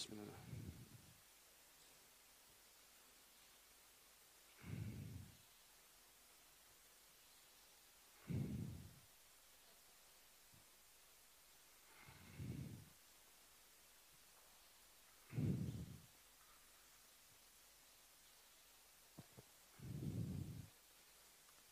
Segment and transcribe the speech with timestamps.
[0.00, 0.40] بسم الله.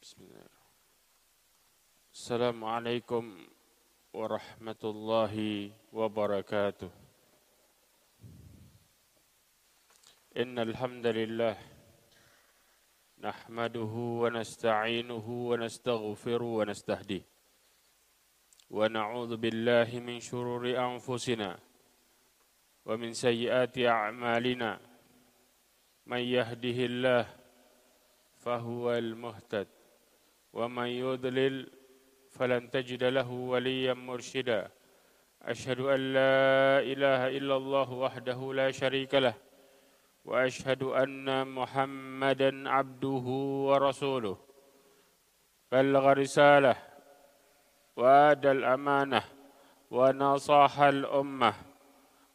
[0.03, 0.49] بسم الله
[2.13, 3.25] السلام عليكم
[4.13, 5.35] ورحمة الله
[5.93, 7.08] وبركاته.
[10.39, 11.57] إن الحمد لله
[13.29, 17.25] نحمده ونستعينه ونستغفره ونستهديه
[18.71, 21.59] ونعوذ بالله من شرور أنفسنا
[22.87, 24.71] ومن سيئات أعمالنا
[26.07, 27.25] من يهده الله
[28.39, 29.69] فهو المهتد
[30.53, 31.55] ومن يضلل
[32.31, 34.71] فلن تجد له وليا مرشدا
[35.43, 39.48] أشهد أن لا إله إلا الله وحده لا شريك له
[40.25, 43.27] وأشهد أن محمدا عبده
[43.69, 44.37] ورسوله.
[45.73, 46.77] بلغ رسالة
[47.97, 49.23] وآدى الأمانة
[49.91, 51.55] ونصح الأمة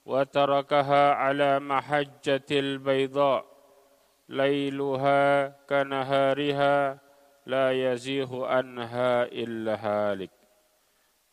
[0.06, 3.46] وتركها على محجة البيضاء.
[4.30, 7.00] ليلها كنهارها
[7.46, 10.32] لا يزيغ عنها إلا هالك.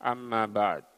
[0.03, 0.89] أما بعد.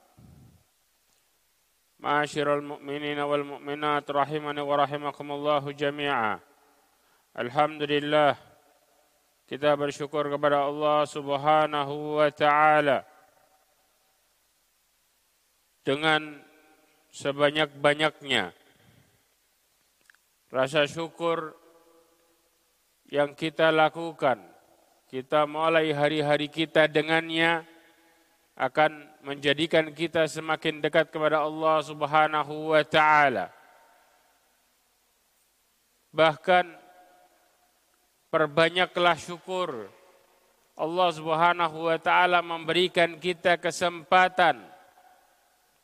[2.02, 6.40] معاشر المؤمنين والمؤمنات رحمني ورحمكم الله جميعا
[7.40, 8.32] الحمد لله
[9.48, 13.08] kita bersyukur kepada Allah Subhanahu wa taala
[15.88, 16.44] dengan
[17.16, 18.52] sebanyak-banyaknya
[20.52, 21.56] rasa syukur
[23.08, 24.38] yang kita lakukan
[25.08, 27.64] kita mulai hari-hari kita dengannya
[28.60, 33.55] akan menjadikan kita semakin dekat kepada Allah Subhanahu wa taala.
[36.11, 36.67] Bahkan
[38.29, 39.87] perbanyaklah syukur
[40.75, 44.59] Allah Subhanahu wa taala memberikan kita kesempatan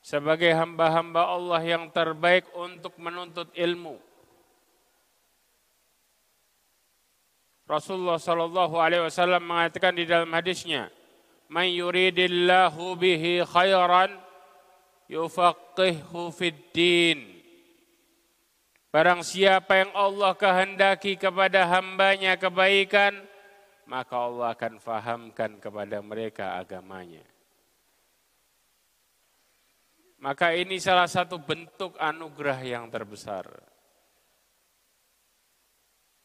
[0.02, 4.00] sebagai hamba-hamba Allah yang terbaik untuk menuntut ilmu.
[7.68, 10.88] Rasulullah Shallallahu Alaihi Wasallam mengatakan di dalam hadisnya,
[11.48, 14.12] "Man yuridillahu bihi khairan
[15.08, 17.38] yufaqihu fid din."
[18.88, 23.20] Barang siapa yang Allah kehendaki kepada hambanya kebaikan,
[23.84, 27.20] maka Allah akan fahamkan kepada mereka agamanya.
[30.18, 33.46] Maka ini salah satu bentuk anugerah yang terbesar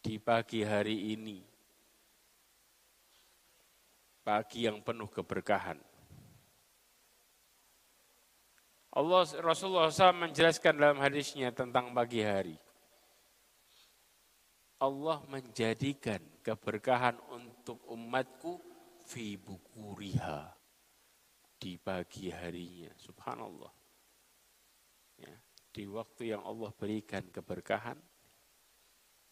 [0.02, 1.53] di pagi hari ini.
[4.24, 5.76] Pagi yang penuh keberkahan.
[8.94, 12.56] Allah Rasulullah SAW menjelaskan dalam hadisnya tentang pagi hari.
[14.80, 18.64] Allah menjadikan keberkahan untuk umatku
[19.04, 20.56] fi bukuriha
[21.60, 22.92] di pagi harinya.
[23.00, 23.74] Subhanallah.
[25.20, 25.36] Ya,
[25.72, 27.98] di waktu yang Allah berikan keberkahan,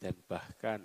[0.02, 0.82] dan bahkan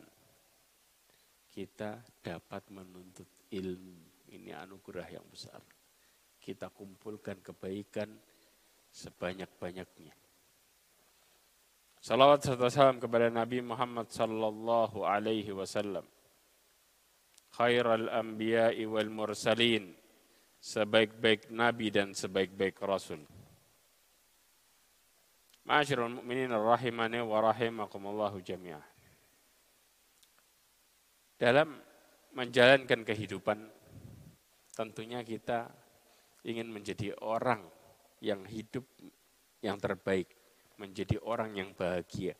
[1.48, 3.96] kita dapat menuntut ilmu.
[4.32, 5.62] Ini anugerah yang besar.
[6.40, 8.10] Kita kumpulkan kebaikan
[8.90, 10.14] sebanyak-banyaknya.
[12.02, 16.06] Salawat serta salam kepada Nabi Muhammad sallallahu alaihi wasallam.
[17.54, 19.90] Khairal anbiya'i wal mursalin.
[20.62, 23.22] Sebaik-baik nabi dan sebaik-baik rasul.
[25.66, 28.86] Ma'asyiral mu'minin rahimani wa rahimakumullahu jami'ah.
[31.36, 31.85] Dalam
[32.36, 33.64] menjalankan kehidupan,
[34.76, 35.72] tentunya kita
[36.44, 37.64] ingin menjadi orang
[38.20, 38.84] yang hidup
[39.64, 40.28] yang terbaik,
[40.76, 42.36] menjadi orang yang bahagia.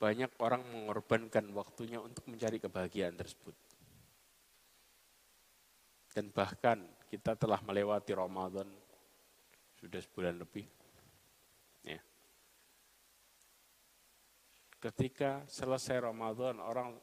[0.00, 3.52] Banyak orang mengorbankan waktunya untuk mencari kebahagiaan tersebut.
[6.16, 6.80] Dan bahkan
[7.12, 8.72] kita telah melewati Ramadan
[9.84, 10.64] sudah sebulan lebih.
[11.84, 12.00] Ya.
[14.80, 16.96] Ketika selesai Ramadan, orang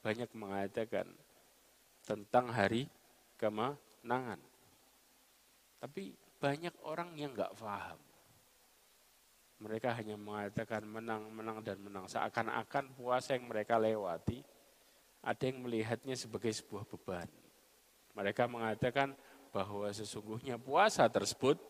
[0.00, 1.06] banyak mengatakan
[2.02, 2.86] tentang hari
[3.38, 4.38] kemenangan.
[5.82, 7.98] Tapi banyak orang yang nggak paham.
[9.62, 12.10] Mereka hanya mengatakan menang, menang, dan menang.
[12.10, 14.42] Seakan-akan puasa yang mereka lewati,
[15.22, 17.30] ada yang melihatnya sebagai sebuah beban.
[18.18, 19.14] Mereka mengatakan
[19.54, 21.60] bahwa sesungguhnya puasa tersebut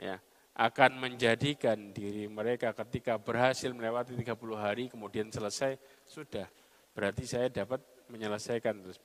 [0.00, 0.18] ya
[0.54, 6.46] akan menjadikan diri mereka ketika berhasil melewati 30 hari kemudian selesai sudah
[6.94, 8.98] berarti saya dapat menyelesaikan terus.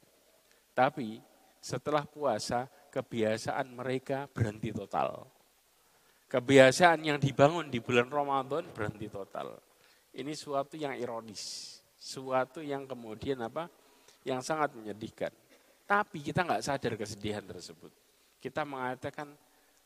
[0.79, 1.19] Tapi
[1.59, 5.27] setelah puasa kebiasaan mereka berhenti total.
[6.29, 9.57] kebiasaan yang dibangun di bulan Ramadan berhenti total.
[10.13, 13.65] Ini suatu yang ironis, suatu yang kemudian apa?
[14.23, 15.33] Yang sangat menyedihkan.
[15.89, 17.89] Tapi kita nggak sadar kesedihan tersebut.
[18.37, 19.33] Kita mengatakan,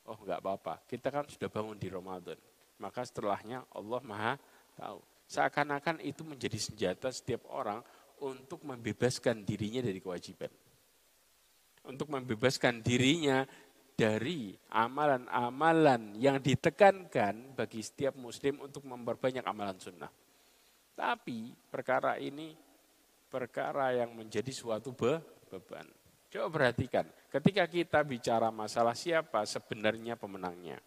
[0.04, 2.38] oh nggak apa-apa, kita kan sudah bangun di Ramadan.
[2.78, 4.34] Maka setelahnya Allah maha
[4.76, 5.00] tahu.
[5.32, 7.80] Seakan-akan itu menjadi senjata setiap orang
[8.20, 10.52] untuk membebaskan dirinya dari kewajiban.
[11.84, 13.44] Untuk membebaskan dirinya
[13.94, 20.10] dari amalan-amalan yang ditekankan bagi setiap muslim untuk memperbanyak amalan sunnah.
[20.94, 22.54] Tapi perkara ini
[23.30, 25.18] perkara yang menjadi suatu be
[25.50, 25.86] beban.
[26.34, 30.82] Coba perhatikan, ketika kita bicara masalah siapa sebenarnya pemenangnya,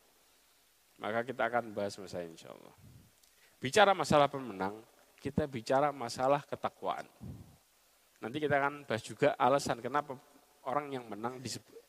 [0.98, 2.74] maka kita akan bahas masalah insya Allah.
[3.62, 4.82] Bicara masalah pemenang,
[5.22, 7.06] kita bicara masalah ketakwaan.
[8.18, 10.18] Nanti kita akan bahas juga alasan kenapa
[10.66, 11.38] orang yang menang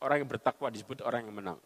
[0.01, 1.59] orang yang bertakwa disebut orang yang menang.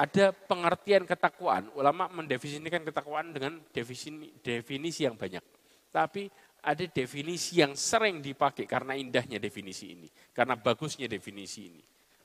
[0.00, 5.44] Ada pengertian ketakwaan, ulama mendefinisikan ketakwaan dengan definisi, definisi yang banyak.
[5.92, 6.24] Tapi
[6.64, 11.82] ada definisi yang sering dipakai karena indahnya definisi ini, karena bagusnya definisi ini,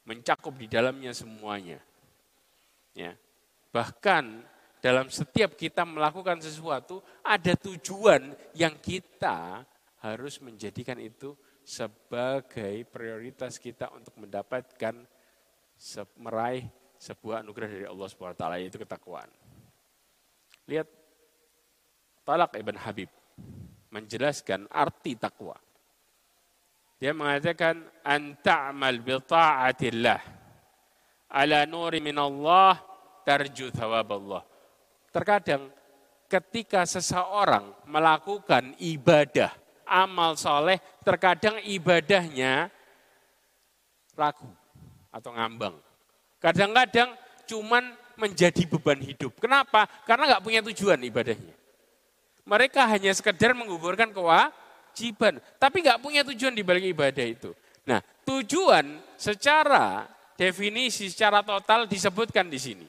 [0.08, 1.80] mencakup di dalamnya semuanya.
[2.96, 3.12] Ya.
[3.76, 4.24] Bahkan
[4.80, 9.68] dalam setiap kita melakukan sesuatu ada tujuan yang kita
[10.00, 15.02] harus menjadikan itu sebagai prioritas kita untuk mendapatkan
[16.22, 16.70] meraih
[17.02, 19.28] sebuah anugerah dari Allah Subhanahu wa taala yaitu ketakwaan.
[20.70, 20.88] Lihat
[22.26, 23.10] Talak Ibn Habib
[23.94, 25.58] menjelaskan arti takwa.
[26.98, 30.22] Dia mengatakan anta'mal bi ta'atillah
[31.30, 32.82] ala nuri min Allah
[33.22, 34.42] tarju thawab Allah.
[35.14, 35.70] Terkadang
[36.26, 39.54] ketika seseorang melakukan ibadah,
[39.86, 42.74] amal soleh, terkadang ibadahnya
[44.18, 44.50] ragu
[45.14, 45.78] atau ngambang.
[46.42, 47.14] Kadang-kadang
[47.46, 49.38] cuman menjadi beban hidup.
[49.38, 49.86] Kenapa?
[50.04, 51.56] Karena nggak punya tujuan ibadahnya.
[52.46, 57.52] Mereka hanya sekedar menggugurkan kewajiban, tapi nggak punya tujuan di balik ibadah itu.
[57.86, 62.88] Nah, tujuan secara definisi, secara total disebutkan di sini.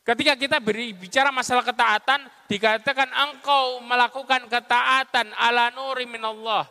[0.00, 6.66] Ketika kita berbicara masalah ketaatan, dikatakan engkau melakukan ketaatan ala nuri minallah.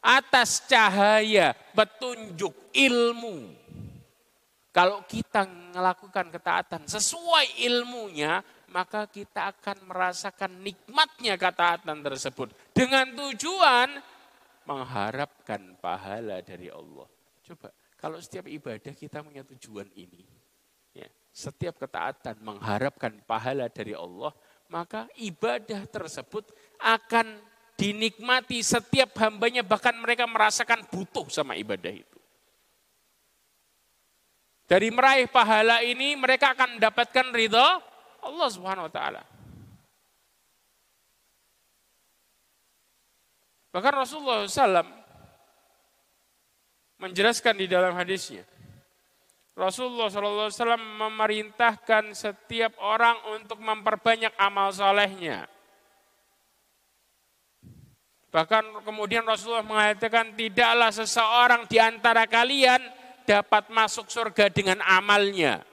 [0.00, 3.52] Atas cahaya, petunjuk, ilmu.
[4.72, 5.44] Kalau kita
[5.76, 8.40] melakukan ketaatan sesuai ilmunya,
[8.72, 12.48] maka kita akan merasakan nikmatnya ketaatan tersebut.
[12.72, 14.00] Dengan tujuan
[14.64, 17.04] mengharapkan pahala dari Allah.
[17.44, 20.40] Coba, kalau setiap ibadah kita punya tujuan ini,
[21.30, 24.34] setiap ketaatan mengharapkan pahala dari Allah,
[24.70, 26.50] maka ibadah tersebut
[26.82, 27.38] akan
[27.80, 32.18] dinikmati setiap hambanya, bahkan mereka merasakan butuh sama ibadah itu.
[34.68, 37.68] Dari meraih pahala ini mereka akan mendapatkan ridho
[38.20, 39.22] Allah Subhanahu wa taala.
[43.70, 44.86] Bahkan Rasulullah SAW
[47.00, 48.44] menjelaskan di dalam hadisnya,
[49.58, 55.50] Rasulullah SAW memerintahkan setiap orang untuk memperbanyak amal solehnya.
[58.30, 62.78] Bahkan kemudian Rasulullah mengatakan tidaklah seseorang di antara kalian
[63.26, 65.66] dapat masuk surga dengan amalnya.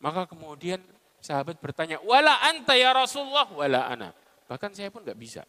[0.00, 0.80] Maka kemudian
[1.20, 4.10] sahabat bertanya, wala anta ya Rasulullah, wala ana.
[4.48, 5.44] Bahkan saya pun nggak bisa.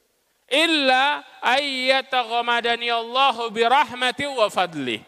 [0.48, 5.04] Illa ayyataghamadani Allahu birahmati wa fadlih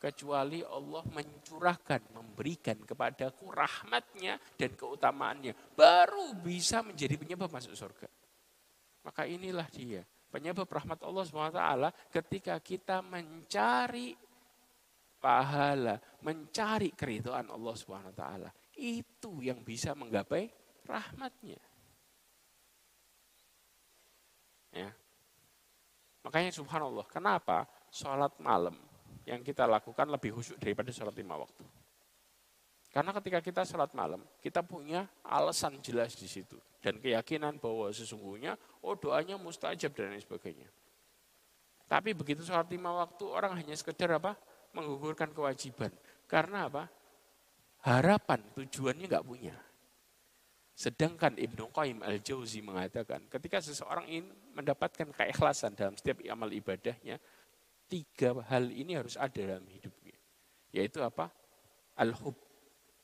[0.00, 5.52] kecuali Allah mencurahkan, memberikan kepadaku rahmatnya dan keutamaannya.
[5.76, 8.08] Baru bisa menjadi penyebab masuk surga.
[9.10, 10.06] Maka inilah dia.
[10.30, 11.62] Penyebab rahmat Allah SWT
[12.14, 14.14] ketika kita mencari
[15.18, 18.24] pahala, mencari keriduan Allah SWT.
[18.78, 20.46] Itu yang bisa menggapai
[20.86, 21.58] rahmatnya.
[24.70, 24.94] Ya.
[26.22, 28.78] Makanya subhanallah, kenapa sholat malam
[29.26, 31.66] yang kita lakukan lebih khusyuk daripada sholat lima waktu.
[32.94, 36.54] Karena ketika kita sholat malam, kita punya alasan jelas di situ.
[36.80, 40.68] Dan keyakinan bahwa sesungguhnya, oh doanya mustajab dan lain sebagainya.
[41.84, 44.32] Tapi begitu sholat lima waktu, orang hanya sekedar apa?
[44.72, 45.92] Menggugurkan kewajiban.
[46.24, 46.88] Karena apa?
[47.84, 49.56] Harapan, tujuannya nggak punya.
[50.72, 57.20] Sedangkan Ibnu Qayyim al-Jauzi mengatakan, ketika seseorang ingin mendapatkan keikhlasan dalam setiap amal ibadahnya,
[57.90, 60.14] Tiga hal ini harus ada dalam hidupnya.
[60.70, 61.26] Yaitu apa?
[61.98, 62.38] Al-hub,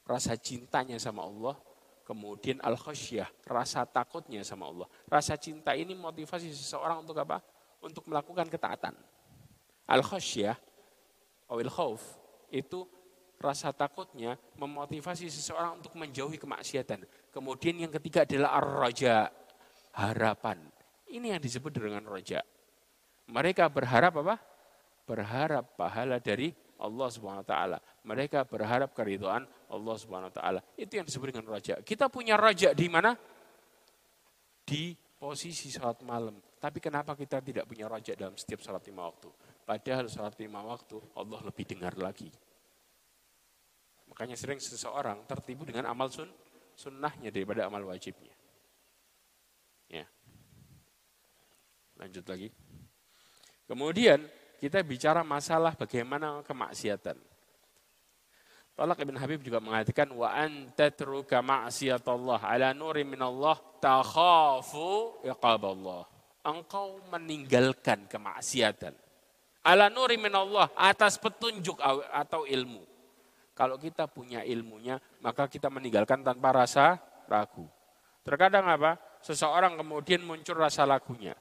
[0.07, 1.59] rasa cintanya sama Allah.
[2.07, 4.87] Kemudian al-khasyah, rasa takutnya sama Allah.
[5.11, 7.43] Rasa cinta ini motivasi seseorang untuk apa?
[7.83, 8.95] Untuk melakukan ketaatan.
[9.91, 10.55] Al-khasyah,
[11.51, 12.03] awil khauf,
[12.55, 12.87] itu
[13.43, 17.03] rasa takutnya memotivasi seseorang untuk menjauhi kemaksiatan.
[17.35, 19.27] Kemudian yang ketiga adalah ar-raja,
[19.99, 20.63] harapan.
[21.11, 22.39] Ini yang disebut dengan roja.
[23.27, 24.39] Mereka berharap apa?
[25.07, 27.79] Berharap pahala dari Allah Subhanahu wa taala.
[28.05, 30.61] Mereka berharap keridhaan Allah Subhanahu wa taala.
[30.77, 31.81] Itu yang disebut dengan raja.
[31.81, 33.17] Kita punya raja di mana?
[34.67, 36.37] Di posisi salat malam.
[36.61, 39.29] Tapi kenapa kita tidak punya raja dalam setiap salat lima waktu?
[39.65, 42.29] Padahal salat lima waktu Allah lebih dengar lagi.
[44.13, 46.31] Makanya sering seseorang tertipu dengan amal sun,
[46.77, 48.33] sunnahnya daripada amal wajibnya.
[49.91, 50.07] Ya.
[51.97, 52.49] Lanjut lagi.
[53.67, 54.23] Kemudian
[54.57, 57.17] kita bicara masalah bagaimana kemaksiatan.
[58.77, 66.05] Talak Ibn Habib juga mengatakan wa antatruka ma'siyatallah ala nuri minallah takhafu iqaballah.
[66.45, 68.93] Engkau meninggalkan kemaksiatan.
[69.65, 71.81] Ala nuri minallah atas petunjuk
[72.13, 72.85] atau ilmu.
[73.57, 77.65] Kalau kita punya ilmunya, maka kita meninggalkan tanpa rasa ragu.
[78.21, 79.01] Terkadang apa?
[79.25, 81.33] Seseorang kemudian muncul rasa ragunya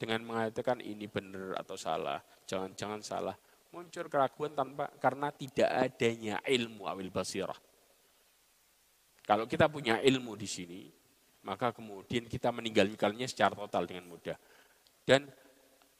[0.00, 3.36] dengan mengatakan ini benar atau salah, jangan-jangan salah.
[3.70, 7.60] Muncul keraguan tanpa karena tidak adanya ilmu awil basirah.
[9.28, 10.80] Kalau kita punya ilmu di sini,
[11.44, 14.34] maka kemudian kita meninggalkannya secara total dengan mudah.
[15.04, 15.28] Dan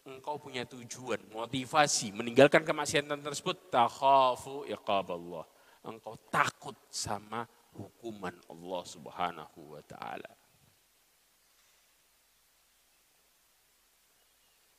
[0.08, 5.44] engkau punya tujuan, motivasi, meninggalkan kemaksiatan tersebut, takhafu iqaballah.
[5.86, 7.44] Engkau takut sama
[7.76, 10.32] hukuman Allah subhanahu wa ta'ala.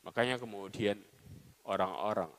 [0.02, 0.98] Makanya kemudian
[1.66, 2.30] orang-orang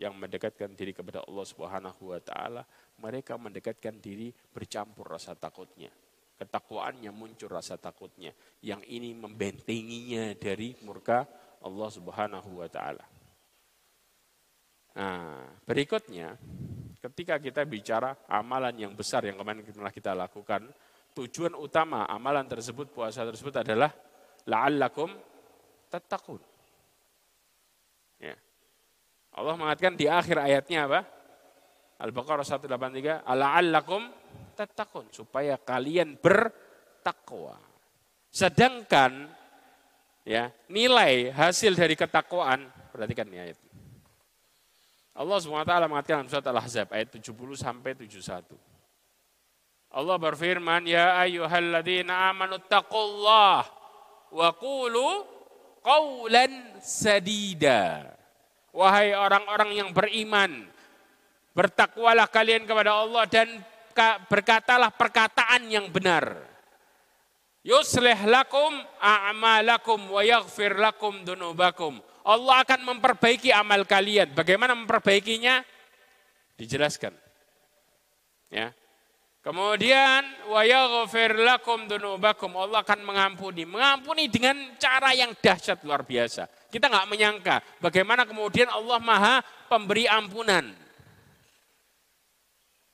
[0.00, 2.64] yang mendekatkan diri kepada Allah Subhanahu wa taala,
[3.00, 5.92] mereka mendekatkan diri bercampur rasa takutnya.
[6.40, 8.32] Ketakwaannya muncul rasa takutnya.
[8.64, 11.28] Yang ini membentenginya dari murka
[11.62, 13.04] Allah Subhanahu wa taala.
[14.92, 16.36] Nah, berikutnya
[17.00, 20.68] ketika kita bicara amalan yang besar yang kemarin telah kita lakukan,
[21.12, 23.92] tujuan utama amalan tersebut, puasa tersebut adalah
[24.48, 25.12] la'allakum
[25.92, 26.51] tattaqun
[29.32, 31.00] Allah mengatakan di akhir ayatnya apa?
[32.02, 34.10] Al-Baqarah 183, "Ala'allakum
[34.52, 37.56] tattaqun," supaya kalian bertakwa.
[38.28, 39.30] Sedangkan
[40.26, 43.58] ya, nilai hasil dari ketakwaan, perhatikan nih ayat.
[45.12, 48.56] Allah SWT mengatakan dalam surat Al-Ahzab ayat 70 sampai 71.
[49.92, 53.68] Allah berfirman, "Ya ayyuhalladzina amanu taqullah
[54.32, 55.28] wa qulu
[55.84, 58.08] qawlan sadida."
[58.72, 60.64] Wahai orang-orang yang beriman,
[61.52, 63.48] bertakwalah kalian kepada Allah dan
[64.26, 66.40] berkatalah perkataan yang benar.
[67.62, 72.00] Yuslih lakum a'malakum wa yaghfir lakum dunubakum.
[72.26, 74.34] Allah akan memperbaiki amal kalian.
[74.34, 75.62] Bagaimana memperbaikinya?
[76.58, 77.14] Dijelaskan.
[78.50, 78.74] Ya.
[79.42, 80.22] Kemudian
[80.54, 82.54] wa yaghfir lakum dunubakum.
[82.54, 83.66] Allah akan mengampuni.
[83.66, 86.46] Mengampuni dengan cara yang dahsyat luar biasa.
[86.70, 90.70] Kita nggak menyangka bagaimana kemudian Allah maha pemberi ampunan.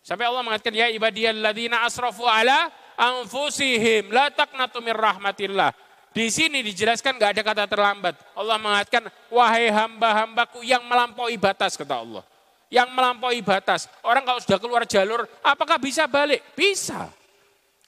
[0.00, 5.76] Sampai Allah mengatakan ya ibadiyalladzina asrafu ala anfusihim la taqnatu rahmatillah.
[6.16, 8.16] Di sini dijelaskan nggak ada kata terlambat.
[8.32, 12.24] Allah mengatakan wahai hamba-hambaku yang melampaui batas kata Allah.
[12.68, 13.88] Yang melampaui batas.
[14.04, 16.44] Orang kalau sudah keluar jalur, apakah bisa balik?
[16.52, 17.08] Bisa.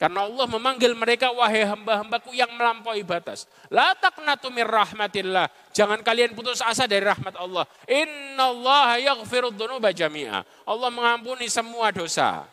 [0.01, 3.45] Karena Allah memanggil mereka wahai hamba-hambaku yang melampaui batas.
[3.69, 5.45] La taqnatu rahmatillah.
[5.77, 7.69] Jangan kalian putus asa dari rahmat Allah.
[7.85, 9.53] Inna Allah yaghfirud
[9.93, 10.41] jami'a.
[10.65, 12.49] Allah mengampuni semua dosa.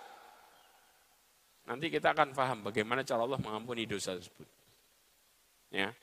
[1.65, 4.45] Nanti kita akan paham bagaimana cara Allah mengampuni dosa tersebut.
[5.73, 5.97] Ya.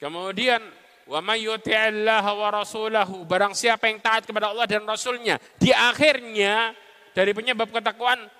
[0.00, 0.64] Kemudian
[1.08, 6.72] wa may wa rasulahu barang siapa yang taat kepada Allah dan rasulnya di akhirnya
[7.10, 8.30] dari penyebab ketakwaan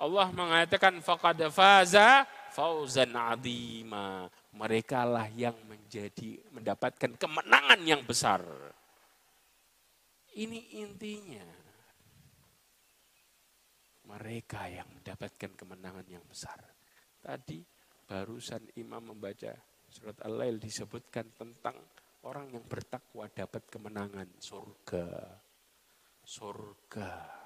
[0.00, 4.32] Allah mengatakan faqad faza fauzan azima.
[4.56, 8.40] Mereka lah yang menjadi mendapatkan kemenangan yang besar.
[10.32, 11.46] Ini intinya.
[14.08, 16.58] Mereka yang mendapatkan kemenangan yang besar.
[17.22, 17.62] Tadi
[18.08, 19.54] barusan imam membaca
[19.90, 21.76] surat Al-Lail disebutkan tentang
[22.24, 25.06] orang yang bertakwa dapat kemenangan surga.
[26.24, 27.40] Surga.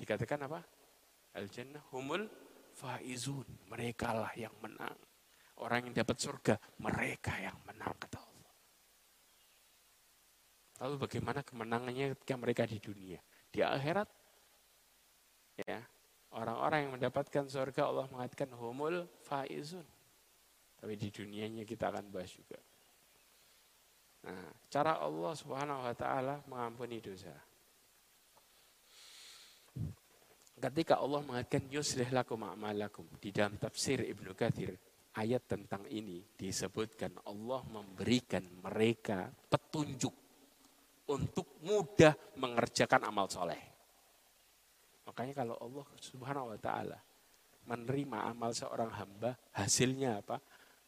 [0.00, 0.64] Dikatakan apa?
[1.36, 2.24] Al-jannah humul
[2.72, 3.44] faizun.
[3.68, 4.96] Mereka lah yang menang.
[5.60, 8.54] Orang yang dapat surga, mereka yang menang kata Allah.
[10.80, 13.20] Lalu bagaimana kemenangannya ketika mereka di dunia?
[13.52, 14.08] Di akhirat,
[15.68, 15.84] ya
[16.34, 19.84] orang-orang yang mendapatkan surga Allah mengatakan humul faizun.
[20.80, 22.56] Tapi di dunianya kita akan bahas juga.
[24.20, 27.32] Nah, cara Allah Subhanahu wa taala mengampuni dosa.
[30.60, 34.76] Ketika Allah mengatakan yuslih lakum a'malakum di dalam tafsir Ibnu Katsir
[35.16, 40.12] ayat tentang ini disebutkan Allah memberikan mereka petunjuk
[41.08, 43.69] untuk mudah mengerjakan amal soleh.
[45.20, 46.96] Makanya kalau Allah Subhanahu wa taala
[47.68, 50.40] menerima amal seorang hamba, hasilnya apa?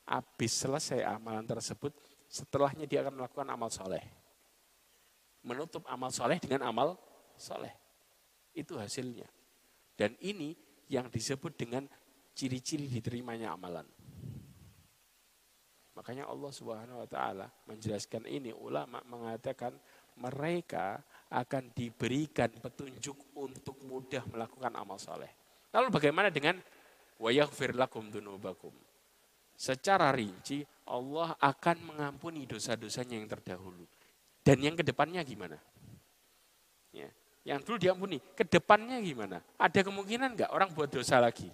[0.09, 1.93] Habis selesai amalan tersebut,
[2.33, 4.01] setelahnya dia akan melakukan amal soleh.
[5.45, 6.97] Menutup amal soleh dengan amal
[7.37, 7.77] soleh.
[8.57, 9.29] Itu hasilnya.
[10.01, 10.57] Dan ini
[10.89, 11.85] yang disebut dengan
[12.33, 13.85] ciri-ciri diterimanya amalan.
[15.93, 19.77] Makanya Allah Subhanahu wa taala menjelaskan ini ulama mengatakan
[20.17, 25.33] mereka akan diberikan petunjuk untuk mudah melakukan amal soleh.
[25.73, 26.61] Lalu bagaimana dengan
[27.17, 28.73] wayaghfir lakum dunubakum?
[29.63, 33.87] secara rinci Allah akan mengampuni dosa-dosanya yang terdahulu.
[34.43, 35.55] Dan yang ke depannya gimana?
[36.91, 37.07] Ya.
[37.47, 39.39] Yang dulu diampuni, ke depannya gimana?
[39.59, 41.47] Ada kemungkinan nggak orang buat dosa lagi?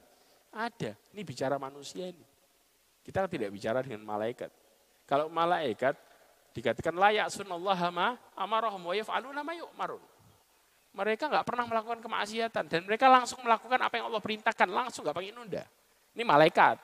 [0.52, 0.96] Ada.
[1.12, 2.24] Ini bicara manusia ini.
[3.04, 4.48] Kita tidak bicara dengan malaikat.
[5.04, 5.96] Kalau malaikat
[6.52, 10.02] dikatakan layak sunallah ma amarahum wa yaf'aluna ma yu'marun.
[10.96, 15.16] Mereka nggak pernah melakukan kemaksiatan dan mereka langsung melakukan apa yang Allah perintahkan, langsung nggak
[15.16, 15.62] pakai nunda.
[16.16, 16.76] Ini malaikat.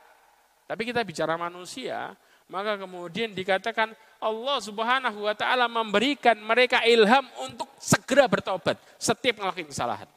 [0.64, 2.14] Tapi kita bicara manusia,
[2.48, 9.68] maka kemudian dikatakan Allah Subhanahu wa taala memberikan mereka ilham untuk segera bertobat setiap melakukan
[9.68, 10.08] kesalahan.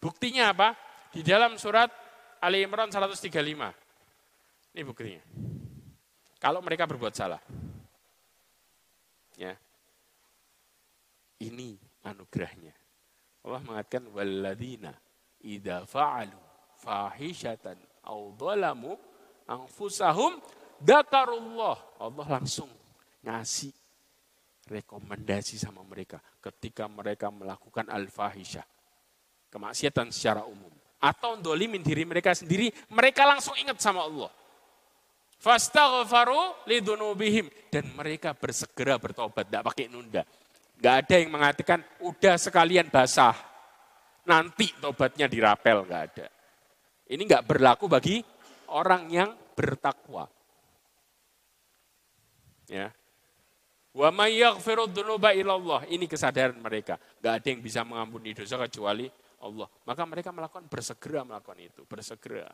[0.00, 0.76] Buktinya apa?
[1.14, 1.88] Di dalam surat
[2.44, 3.32] Ali Imran 135.
[4.76, 5.22] Ini buktinya.
[6.36, 7.40] Kalau mereka berbuat salah.
[9.34, 9.58] Ya.
[11.42, 12.72] Ini anugerahnya.
[13.44, 14.94] Allah mengatakan walladzina
[15.44, 16.38] idza fa'alu
[16.80, 17.76] fahishatan
[18.08, 18.96] aw dhalamu
[19.44, 20.40] anfusahum
[20.80, 21.76] dakarullah.
[22.00, 22.70] Allah langsung
[23.24, 23.72] ngasih
[24.64, 28.64] rekomendasi sama mereka ketika mereka melakukan al-fahisyah.
[29.52, 30.72] Kemaksiatan secara umum.
[31.04, 34.32] Atau dolimin diri mereka sendiri, mereka langsung ingat sama Allah.
[35.44, 37.52] Fastaghfaru lidunubihim.
[37.68, 40.24] Dan mereka bersegera bertobat, tidak pakai nunda.
[40.80, 43.36] Gak ada yang mengatakan, udah sekalian basah.
[44.24, 46.26] Nanti tobatnya dirapel, gak ada.
[47.04, 48.24] Ini gak berlaku bagi
[48.72, 50.24] orang yang bertakwa.
[52.64, 52.88] Ya.
[53.92, 54.40] Wa may.
[54.40, 56.96] Ini kesadaran mereka.
[57.20, 59.04] Gak ada yang bisa mengampuni dosa kecuali
[59.44, 59.68] Allah.
[59.84, 62.48] Maka mereka melakukan bersegera melakukan itu, bersegera.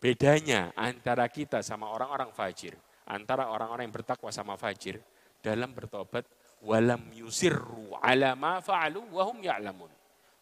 [0.00, 2.72] Bedanya antara kita sama orang-orang fajir,
[3.04, 4.96] antara orang-orang yang bertakwa sama fajir
[5.44, 6.24] dalam bertobat
[6.64, 9.92] walam yusirru ala ma fa'alu wa hum ya'lamun.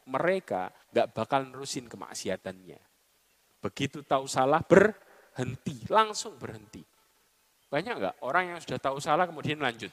[0.08, 2.78] Mereka gak bakal nerusin kemaksiatannya.
[3.58, 6.86] Begitu tahu salah berhenti, langsung berhenti.
[7.68, 9.90] Banyak enggak orang yang sudah tahu salah kemudian lanjut?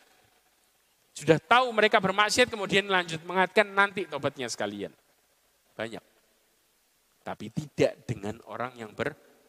[1.12, 4.94] Sudah tahu mereka bermaksiat kemudian lanjut mengatakan nanti tobatnya sekalian.
[5.74, 6.04] Banyak.
[7.26, 8.94] Tapi tidak dengan orang yang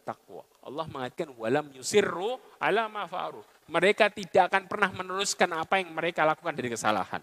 [0.07, 0.47] bertakwa.
[0.62, 3.11] Allah mengatakan walam yusirru ala ma.
[3.66, 7.19] Mereka tidak akan pernah meneruskan apa yang mereka lakukan dari kesalahan.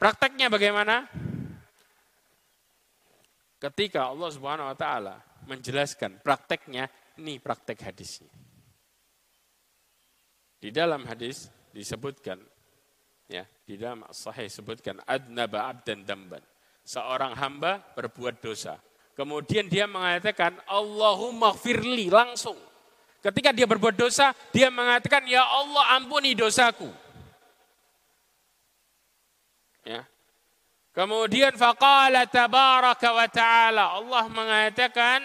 [0.00, 1.04] Prakteknya bagaimana?
[3.56, 5.16] ketika Allah Subhanahu wa taala
[5.48, 6.86] menjelaskan prakteknya,
[7.18, 8.28] ini praktek hadisnya.
[10.60, 12.36] Di dalam hadis disebutkan
[13.32, 16.44] ya, di dalam sahih sebutkan adnaba abdan damban.
[16.86, 18.78] Seorang hamba berbuat dosa.
[19.16, 22.60] Kemudian dia mengatakan Allahumma firli langsung.
[23.24, 26.92] Ketika dia berbuat dosa, dia mengatakan ya Allah ampuni dosaku.
[29.86, 30.04] Ya,
[30.96, 35.20] Kemudian faqala tabaraka wa ta'ala Allah mengatakan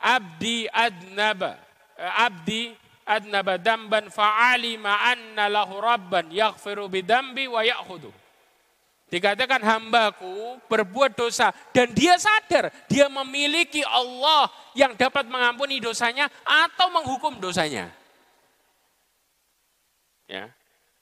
[0.00, 1.60] abdi adnaba
[2.00, 2.72] abdi
[3.04, 8.21] adnaba damban fa'alima anna lahu rabban yaghfiru bidambi wa ya'khudu.
[9.12, 16.88] Dikatakan hambaku berbuat dosa dan dia sadar dia memiliki Allah yang dapat mengampuni dosanya atau
[16.88, 17.92] menghukum dosanya.
[20.24, 20.48] Ya.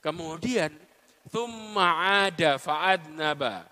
[0.03, 0.75] Kemudian
[1.31, 3.71] Thumma ada fa'adnaba.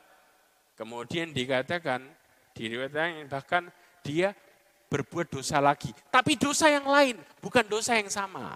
[0.79, 2.07] Kemudian dikatakan,
[2.55, 3.67] diriwayatkan bahkan
[4.07, 4.31] dia
[4.87, 5.91] berbuat dosa lagi.
[6.15, 8.55] Tapi dosa yang lain, bukan dosa yang sama.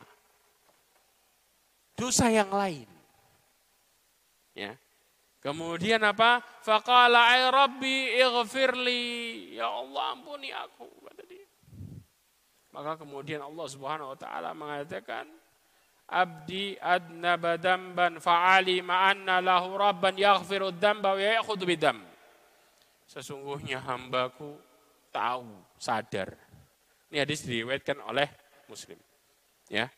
[1.98, 2.86] Dosa yang lain.
[4.54, 4.78] Ya.
[5.42, 6.38] Kemudian apa?
[6.62, 9.02] Faqala ay rabbi ighfirli.
[9.58, 10.86] Ya Allah ampuni aku.
[11.02, 11.42] Kata dia.
[12.70, 15.26] Maka kemudian Allah subhanahu wa ta'ala mengatakan,
[16.06, 21.98] abdi adnaba damban fa'alima anna lahu rabban yaghfiru damba wa ya'khudhu bidam.
[23.10, 24.56] Sesungguhnya hambaku
[25.12, 26.32] tahu, sadar.
[27.12, 28.30] Ini hadis diriwayatkan oleh
[28.70, 28.96] muslim.
[29.68, 29.92] Ya.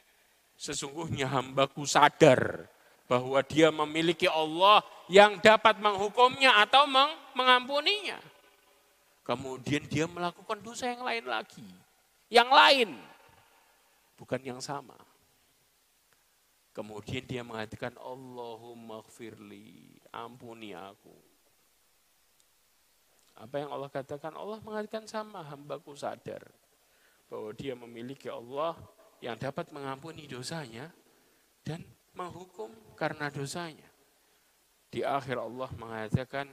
[0.59, 2.67] Sesungguhnya hambaku sadar
[3.07, 8.19] bahwa dia memiliki Allah yang dapat menghukumnya atau meng mengampuninya.
[9.25, 11.65] Kemudian dia melakukan dosa yang lain lagi.
[12.29, 12.91] Yang lain.
[14.21, 14.97] Bukan yang sama.
[16.75, 21.15] Kemudian dia mengatakan Allahumma gfirli, ampuni aku.
[23.39, 24.35] Apa yang Allah katakan?
[24.35, 26.43] Allah mengatakan sama, hambaku sadar
[27.31, 28.75] bahwa dia memiliki Allah
[29.23, 30.91] yang dapat mengampuni dosanya
[31.63, 31.83] dan
[32.15, 33.94] menghukum karena dosanya.
[34.95, 36.47] Di akhir Allah mengatakan,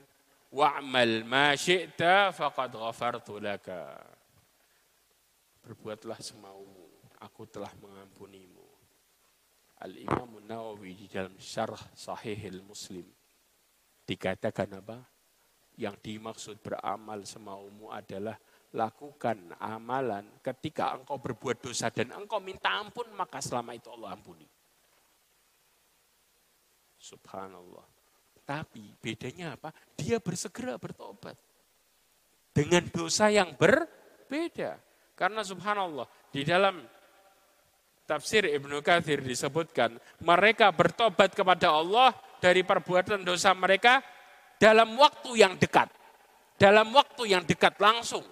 [0.50, 4.02] wa'mal ma syi'ta faqad ghafartu laka.
[5.62, 6.90] Berbuatlah semaumu,
[7.22, 8.66] aku telah mengampunimu.
[9.86, 13.06] Al-Imam Nawawi di dalam syarah sahihil muslim
[14.02, 14.98] dikatakan apa?
[15.78, 18.34] Yang dimaksud beramal semaumu adalah
[18.74, 24.50] lakukan amalan ketika engkau berbuat dosa dan engkau minta ampun, maka selama itu Allah ampuni.
[26.98, 27.91] Subhanallah.
[28.42, 29.70] Tapi bedanya apa?
[29.94, 31.38] Dia bersegera bertobat.
[32.52, 34.76] Dengan dosa yang berbeda.
[35.16, 36.82] Karena subhanallah, di dalam
[38.04, 44.02] tafsir Ibnu Kathir disebutkan, mereka bertobat kepada Allah dari perbuatan dosa mereka
[44.58, 45.88] dalam waktu yang dekat.
[46.58, 48.22] Dalam waktu yang dekat langsung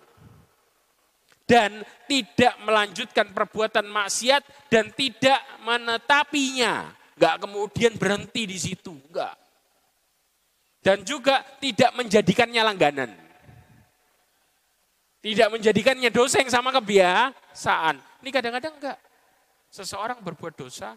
[1.51, 6.95] dan tidak melanjutkan perbuatan maksiat dan tidak menetapinya.
[7.19, 9.35] Enggak kemudian berhenti di situ, enggak.
[10.81, 13.11] Dan juga tidak menjadikannya langganan.
[15.21, 18.01] Tidak menjadikannya dosa yang sama kebiasaan.
[18.25, 18.99] Ini kadang-kadang enggak.
[19.69, 20.97] Seseorang berbuat dosa,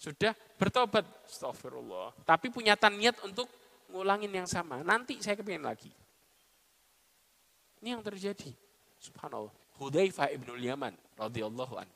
[0.00, 2.16] sudah bertobat, astagfirullah.
[2.24, 3.44] Tapi punya niat untuk
[3.92, 4.80] ngulangin yang sama.
[4.80, 5.92] Nanti saya kepingin lagi.
[7.84, 8.48] Ini yang terjadi.
[8.98, 9.52] Subhanallah.
[9.78, 11.88] Hudzaifah ibnul Yaman radhiyallahu an.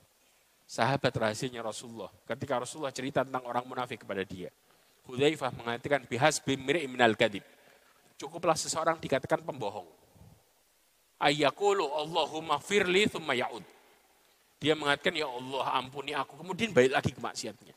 [0.69, 2.13] Sahabat rahasianya Rasulullah.
[2.29, 4.53] Ketika Rasulullah cerita tentang orang munafik kepada dia.
[5.07, 7.43] Hudzaifah mengatakan bihas bimri minal kadib.
[8.19, 9.89] Cukuplah seseorang dikatakan pembohong.
[11.19, 13.63] Ayyakulu Allahumma firli thumma ya'ud.
[14.63, 16.39] Dia mengatakan, ya Allah ampuni aku.
[16.39, 17.75] Kemudian balik lagi ke maksiatnya.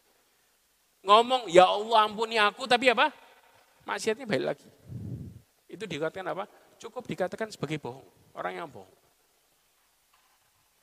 [1.02, 3.10] Ngomong, ya Allah ampuni aku, tapi apa?
[3.90, 4.70] Maksiatnya balik lagi.
[5.66, 6.46] Itu dikatakan apa?
[6.78, 8.06] Cukup dikatakan sebagai bohong.
[8.38, 8.94] Orang yang bohong.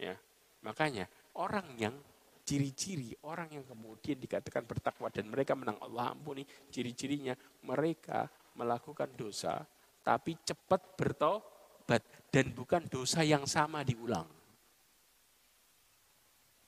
[0.02, 0.18] Ya,
[0.58, 1.06] makanya
[1.38, 1.94] orang yang
[2.42, 8.26] ciri-ciri orang yang kemudian dikatakan bertakwa dan mereka menang Allah ampuni ciri-cirinya mereka
[8.58, 9.62] melakukan dosa
[10.02, 14.26] tapi cepat bertobat dan bukan dosa yang sama diulang.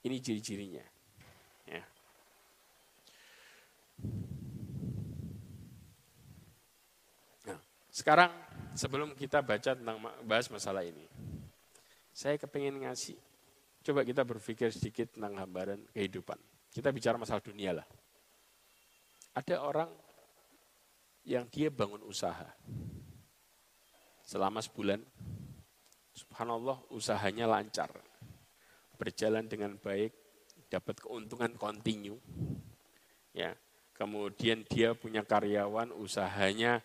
[0.05, 0.85] Ini ciri-cirinya.
[1.67, 1.83] Ya.
[7.49, 7.59] Nah,
[7.91, 8.31] sekarang
[8.77, 11.09] sebelum kita baca tentang bahas masalah ini,
[12.13, 13.19] saya kepengen ngasih,
[13.85, 16.40] coba kita berpikir sedikit tentang gambaran kehidupan.
[16.73, 17.87] Kita bicara masalah dunia lah.
[19.37, 19.92] Ada orang
[21.29, 22.49] yang dia bangun usaha.
[24.25, 25.05] Selama sebulan,
[26.16, 27.92] subhanallah usahanya lancar.
[28.97, 30.16] Berjalan dengan baik,
[30.73, 32.16] dapat keuntungan kontinu.
[33.37, 33.53] Ya,
[33.92, 36.81] kemudian dia punya karyawan, usahanya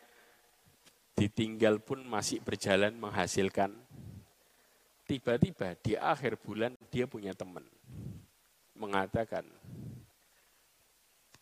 [1.16, 3.72] ditinggal pun masih berjalan menghasilkan
[5.10, 7.64] Tiba-tiba di akhir bulan dia punya teman.
[8.76, 9.46] Mengatakan,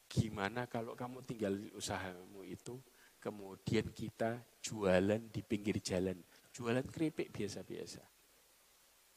[0.06, 2.78] gimana kalau kamu tinggal usahamu itu,
[3.18, 6.20] kemudian kita jualan di pinggir jalan.
[6.52, 8.04] Jualan keripik biasa-biasa.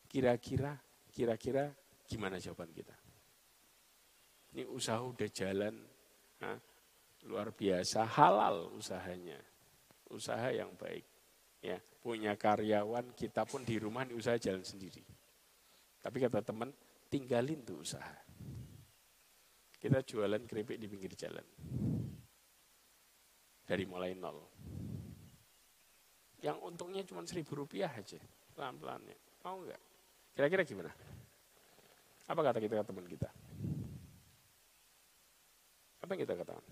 [0.06, 0.78] Kira-kira,
[1.10, 1.74] kira-kira
[2.06, 2.96] gimana jawaban kita?
[4.50, 5.74] Ini usaha udah jalan,
[6.42, 6.58] nah,
[7.26, 9.38] luar biasa, halal usahanya.
[10.10, 11.06] Usaha yang baik
[11.60, 15.04] ya punya karyawan kita pun di rumah di usaha jalan sendiri
[16.00, 16.72] tapi kata teman
[17.12, 18.16] tinggalin tuh usaha.
[19.80, 21.44] Kita jualan keripik di pinggir jalan.
[23.64, 24.36] Dari mulai nol.
[26.40, 28.16] Yang untungnya cuma seribu rupiah aja
[28.56, 29.16] pelan-pelan ya.
[29.44, 29.80] Mau nggak?
[30.36, 30.92] Kira-kira gimana?
[32.28, 33.28] Apa kata kita teman kita?
[36.00, 36.66] Apa yang kita katakan?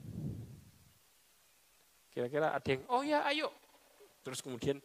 [2.13, 3.49] Kira-kira ada yang oh ya ayo.
[4.25, 4.81] Terus kemudian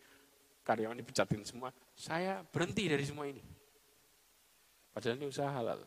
[0.63, 3.52] karyawan dipecatin semua, saya berhenti dari semua ini.
[4.93, 5.81] Padahal ini usaha halal.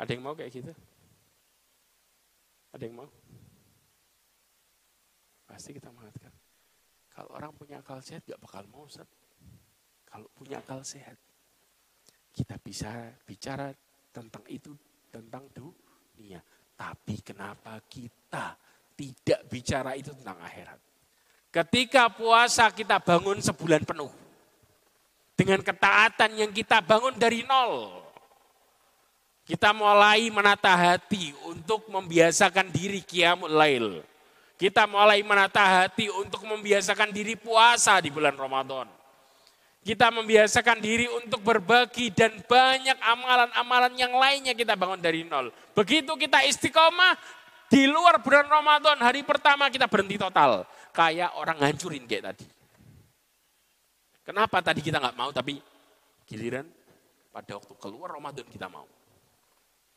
[0.00, 0.72] Ada yang mau kayak gitu?
[2.72, 3.08] Ada yang mau?
[5.44, 6.32] Pasti kita mengatakan,
[7.12, 9.08] kalau orang punya akal sehat gak bakal mau Ustaz.
[10.08, 11.16] Kalau punya akal sehat,
[12.32, 13.68] kita bisa bicara
[14.08, 14.72] tentang itu,
[15.12, 16.40] tentang dunia.
[16.78, 18.56] Tapi kenapa kita
[18.96, 20.80] tidak bicara itu tentang akhirat?
[21.48, 24.27] Ketika puasa kita bangun sebulan penuh.
[25.38, 28.02] Dengan ketaatan yang kita bangun dari nol.
[29.46, 34.02] Kita mulai menata hati untuk membiasakan diri qiyamul lail.
[34.58, 38.90] Kita mulai menata hati untuk membiasakan diri puasa di bulan Ramadan.
[39.86, 45.54] Kita membiasakan diri untuk berbagi dan banyak amalan-amalan yang lainnya kita bangun dari nol.
[45.72, 47.14] Begitu kita istiqomah
[47.70, 50.66] di luar bulan Ramadan, hari pertama kita berhenti total.
[50.92, 52.57] Kayak orang ngancurin kayak tadi.
[54.28, 55.56] Kenapa tadi kita nggak mau tapi
[56.28, 56.68] giliran
[57.32, 58.84] pada waktu keluar Ramadan kita mau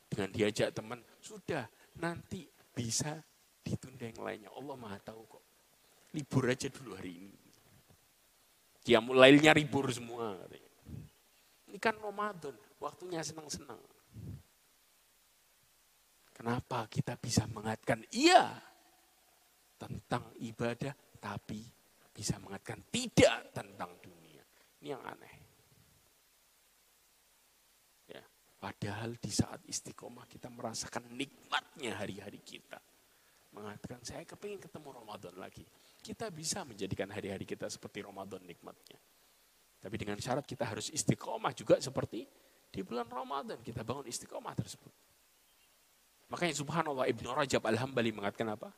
[0.08, 1.68] dengan diajak teman, sudah
[2.00, 3.20] nanti bisa
[3.60, 4.52] ditunda yang lainnya.
[4.56, 5.44] Allah maha tahu kok.
[6.16, 7.40] Libur aja dulu hari ini.
[8.84, 10.36] Dia mulainya libur semua.
[10.36, 10.72] Katanya.
[11.72, 13.80] Ini kan Ramadan, waktunya senang-senang.
[16.36, 18.52] Kenapa kita bisa mengatakan iya
[19.80, 20.92] tentang ibadah,
[21.24, 21.64] tapi
[22.12, 23.96] bisa mengatakan tidak tentang
[24.92, 25.42] yang aneh.
[28.62, 32.78] Padahal di saat istiqomah kita merasakan nikmatnya hari-hari kita.
[33.58, 35.66] Mengatakan saya kepingin ketemu Ramadan lagi.
[35.98, 39.02] Kita bisa menjadikan hari-hari kita seperti Ramadan nikmatnya.
[39.82, 42.22] Tapi dengan syarat kita harus istiqomah juga seperti
[42.70, 43.66] di bulan Ramadan.
[43.66, 44.94] Kita bangun istiqomah tersebut.
[46.30, 48.70] Makanya subhanallah Ibnu Rajab Al-Hambali mengatakan apa?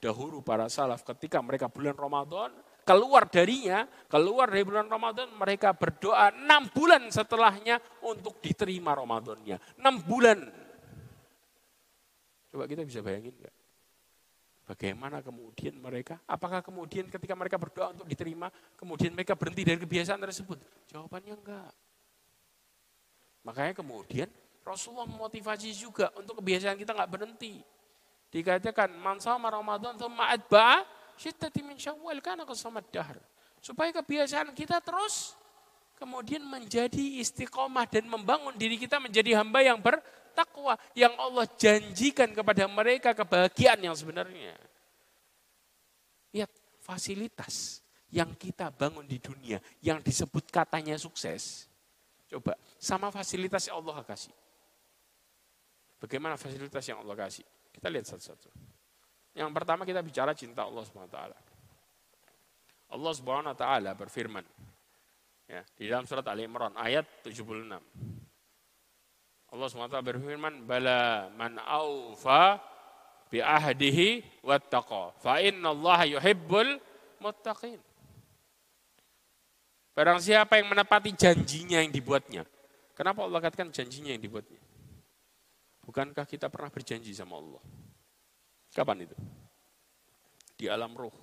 [0.00, 2.56] Dahulu para salaf ketika mereka bulan Ramadan
[2.90, 9.78] keluar darinya, keluar dari bulan Ramadan, mereka berdoa enam bulan setelahnya untuk diterima Ramadannya.
[9.78, 10.42] Enam bulan.
[12.50, 13.54] Coba kita bisa bayangin enggak?
[14.66, 20.18] Bagaimana kemudian mereka, apakah kemudian ketika mereka berdoa untuk diterima, kemudian mereka berhenti dari kebiasaan
[20.18, 20.58] tersebut?
[20.90, 21.70] Jawabannya enggak.
[23.46, 24.26] Makanya kemudian
[24.66, 27.62] Rasulullah memotivasi juga untuk kebiasaan kita enggak berhenti.
[28.34, 30.86] Dikatakan, man sama Ramadan ma'adba
[31.20, 33.20] syiddati min syawal karena kesamat dahar.
[33.60, 35.36] Supaya kebiasaan kita terus
[36.00, 40.80] kemudian menjadi istiqomah dan membangun diri kita menjadi hamba yang bertakwa.
[40.96, 44.56] Yang Allah janjikan kepada mereka kebahagiaan yang sebenarnya.
[46.32, 46.48] Lihat
[46.80, 51.68] fasilitas yang kita bangun di dunia yang disebut katanya sukses.
[52.32, 54.32] Coba sama fasilitas yang Allah kasih.
[56.00, 57.44] Bagaimana fasilitas yang Allah kasih?
[57.68, 58.69] Kita lihat satu-satu.
[59.34, 61.18] Yang pertama kita bicara cinta Allah SWT.
[62.90, 64.42] Allah Subhanahu wa taala berfirman
[65.46, 67.78] ya, di dalam surat Ali Imran ayat 76.
[69.50, 72.62] Allah SWT berfirman, "Bala man aufa
[73.26, 76.78] bi ahdihi wattaqa, fa Allah yuhibbul
[77.18, 77.78] muttaqin."
[79.90, 82.46] Barang siapa yang menepati janjinya yang dibuatnya.
[82.94, 84.62] Kenapa Allah katakan janjinya yang dibuatnya?
[85.82, 87.62] Bukankah kita pernah berjanji sama Allah?
[88.70, 89.16] Kapan itu?
[90.54, 91.14] Di alam roh.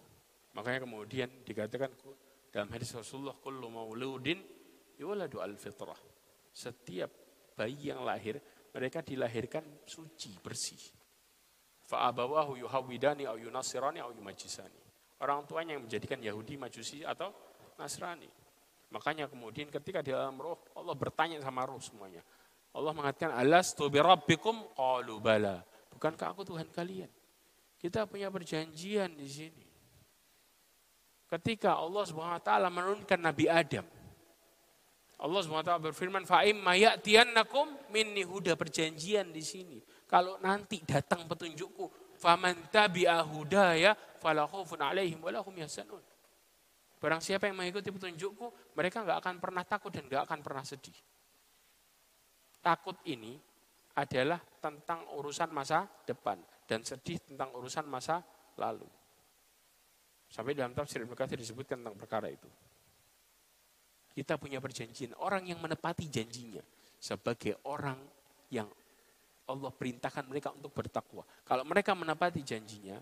[0.58, 1.94] Makanya kemudian dikatakan
[2.50, 4.42] dalam hadis Rasulullah kullu mauludin
[4.98, 6.00] yuladu al fitrah.
[6.52, 7.12] Setiap
[7.54, 8.42] bayi yang lahir
[8.74, 10.82] mereka dilahirkan suci, bersih.
[11.88, 14.82] Fa'abawahu yuhawidani au yunasirani au yumajisani.
[15.18, 17.34] Orang tuanya yang menjadikan Yahudi, Majusi atau
[17.80, 18.30] Nasrani.
[18.94, 22.22] Makanya kemudian ketika di dalam roh Allah bertanya sama roh semuanya.
[22.76, 25.66] Allah mengatakan alastu birabbikum qalu bala.
[25.90, 27.10] Bukankah aku Tuhan kalian?
[27.78, 29.66] Kita punya perjanjian di sini.
[31.30, 33.86] Ketika Allah Subhanahu wa taala menurunkan Nabi Adam.
[35.18, 39.78] Allah Subhanahu wa taala berfirman, "Fa imma ya'tiyannakum minni huda perjanjian di sini.
[40.10, 46.02] Kalau nanti datang petunjukku, faman tabi'a hudaya fala khaufun 'alaihim wa lahum yahzanun."
[46.98, 50.98] Barang siapa yang mengikuti petunjukku, mereka nggak akan pernah takut dan nggak akan pernah sedih.
[52.58, 53.38] Takut ini
[53.94, 58.20] adalah tentang urusan masa depan dan sedih tentang urusan masa
[58.60, 58.86] lalu.
[60.28, 62.52] Sampai dalam tafsir Ibnu Katsir disebutkan tentang perkara itu.
[64.12, 66.62] Kita punya perjanjian, orang yang menepati janjinya
[67.00, 68.02] sebagai orang
[68.52, 68.68] yang
[69.48, 71.24] Allah perintahkan mereka untuk bertakwa.
[71.48, 73.00] Kalau mereka menepati janjinya,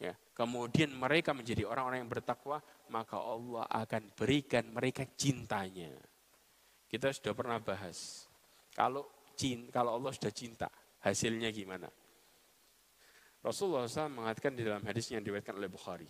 [0.00, 5.92] ya, kemudian mereka menjadi orang-orang yang bertakwa, maka Allah akan berikan mereka cintanya.
[6.88, 8.24] Kita sudah pernah bahas.
[8.72, 9.04] Kalau
[9.36, 10.70] cinta, kalau Allah sudah cinta,
[11.04, 11.90] hasilnya gimana?
[13.44, 16.08] Rasulullah SAW mengatakan di dalam hadis yang diriwayatkan oleh Bukhari.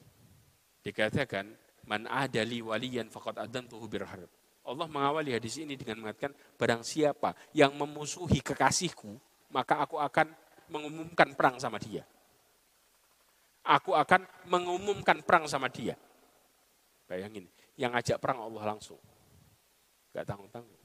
[0.87, 1.51] Dikatakan,
[1.91, 4.31] man adali waliyan faqad adantuhu birharb.
[4.65, 9.19] Allah mengawali hadis ini dengan mengatakan, barang siapa yang memusuhi kekasihku,
[9.51, 10.31] maka aku akan
[10.71, 12.07] mengumumkan perang sama dia.
[13.67, 15.99] Aku akan mengumumkan perang sama dia.
[17.11, 19.01] Bayangin, yang ngajak perang Allah langsung.
[20.15, 20.81] Gak tanggung-tanggung.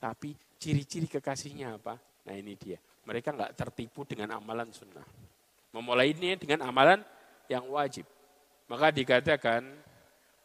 [0.00, 1.94] Tapi ciri-ciri kekasihnya apa?
[2.26, 2.80] Nah ini dia.
[3.04, 5.29] Mereka nggak tertipu dengan amalan sunnah.
[5.70, 7.02] Memulai ini dengan amalan
[7.46, 8.06] yang wajib.
[8.66, 9.66] Maka dikatakan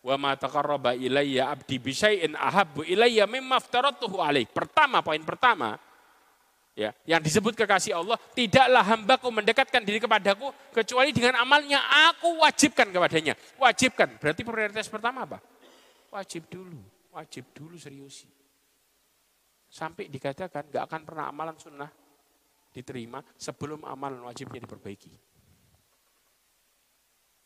[0.06, 4.46] wa ma taqarraba ilayya abdi bi syai'in ahabbu ilayya mimma aftaratuhu alaih.
[4.46, 5.78] Pertama poin pertama
[6.76, 11.80] Ya, yang disebut kekasih Allah, tidaklah hambaku mendekatkan diri kepadaku kecuali dengan amalnya
[12.12, 13.32] aku wajibkan kepadanya.
[13.56, 15.40] Wajibkan, berarti prioritas pertama apa?
[16.12, 16.84] Wajib dulu,
[17.16, 18.28] wajib dulu seriusi.
[19.72, 21.88] Sampai dikatakan gak akan pernah amalan sunnah
[22.76, 25.16] diterima sebelum amalan wajibnya diperbaiki.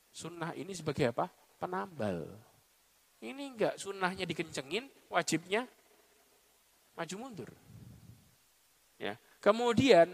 [0.10, 1.30] Sunnah ini sebagai apa?
[1.62, 2.26] Penambal.
[3.22, 5.70] Ini enggak sunnahnya dikencengin, wajibnya
[6.98, 7.52] maju mundur.
[8.98, 9.22] Ya.
[9.38, 10.10] Kemudian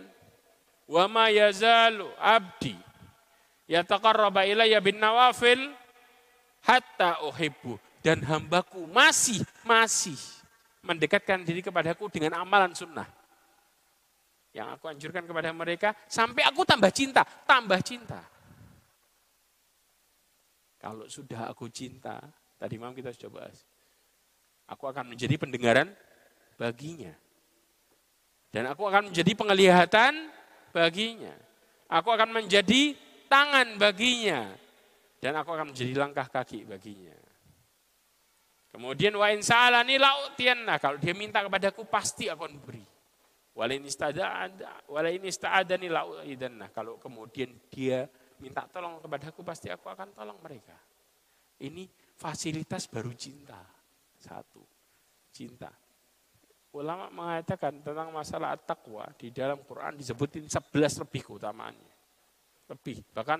[0.85, 2.75] wa ma yazalu abdi
[3.71, 5.73] yataqarraba ilayya bin nawafil
[6.61, 10.17] hatta uhibbu dan hambaku masih masih
[10.85, 13.09] mendekatkan diri kepadaku dengan amalan sunnah
[14.55, 18.23] yang aku anjurkan kepada mereka sampai aku tambah cinta, tambah cinta.
[20.79, 22.23] Kalau sudah aku cinta,
[22.55, 23.67] tadi malam kita sudah bahas,
[24.71, 25.91] aku akan menjadi pendengaran
[26.55, 27.11] baginya.
[28.55, 30.31] Dan aku akan menjadi penglihatan
[30.71, 31.35] baginya.
[31.91, 32.95] Aku akan menjadi
[33.27, 34.55] tangan baginya.
[35.19, 37.17] Dan aku akan menjadi langkah kaki baginya.
[38.71, 40.79] Kemudian wa in sa'alani la'utiyanna.
[40.79, 42.74] Kalau dia minta kepadaku pasti aku akan beri.
[43.55, 43.87] Walain
[45.23, 45.87] ista'adani.
[46.75, 48.03] Kalau kemudian dia
[48.43, 50.75] minta tolong kepadaku pasti aku akan tolong mereka.
[51.63, 51.87] Ini
[52.19, 53.63] fasilitas baru cinta.
[54.19, 54.59] Satu.
[55.31, 55.71] Cinta.
[56.75, 61.95] Ulama mengatakan tentang masalah takwa di dalam Quran disebutin 11 lebih keutamaannya.
[62.67, 63.07] Lebih.
[63.15, 63.39] Bahkan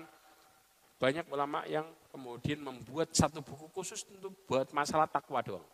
[0.96, 5.68] banyak ulama yang kemudian membuat satu buku khusus untuk buat masalah takwa doang.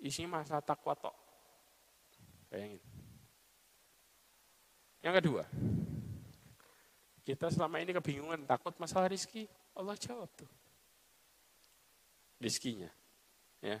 [0.00, 1.12] Isinya masalah takwa tok.
[2.52, 2.84] Bayangin.
[5.00, 5.44] Yang kedua,
[7.24, 10.50] kita selama ini kebingungan takut masalah rizki, Allah jawab tuh.
[12.36, 12.92] Rizkinya.
[13.64, 13.80] Ya.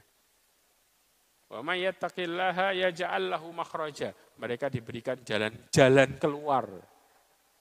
[1.52, 4.16] Wa may yattaqillaha yaj'al lahu makhraja.
[4.40, 6.64] Mereka diberikan jalan jalan keluar.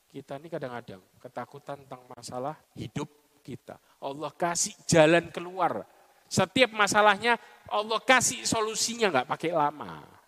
[0.08, 3.12] Kita ini kadang-kadang ketakutan tentang masalah hidup
[3.44, 3.76] kita.
[4.00, 5.84] Allah kasih jalan keluar.
[6.32, 7.36] Setiap masalahnya
[7.68, 10.21] Allah kasih solusinya nggak pakai lama.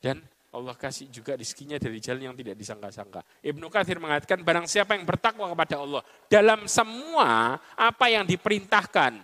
[0.00, 0.20] Dan
[0.56, 3.20] Allah kasih juga rizkinya dari jalan yang tidak disangka-sangka.
[3.44, 9.20] Ibnu Kathir mengatakan barang siapa yang bertakwa kepada Allah dalam semua apa yang diperintahkan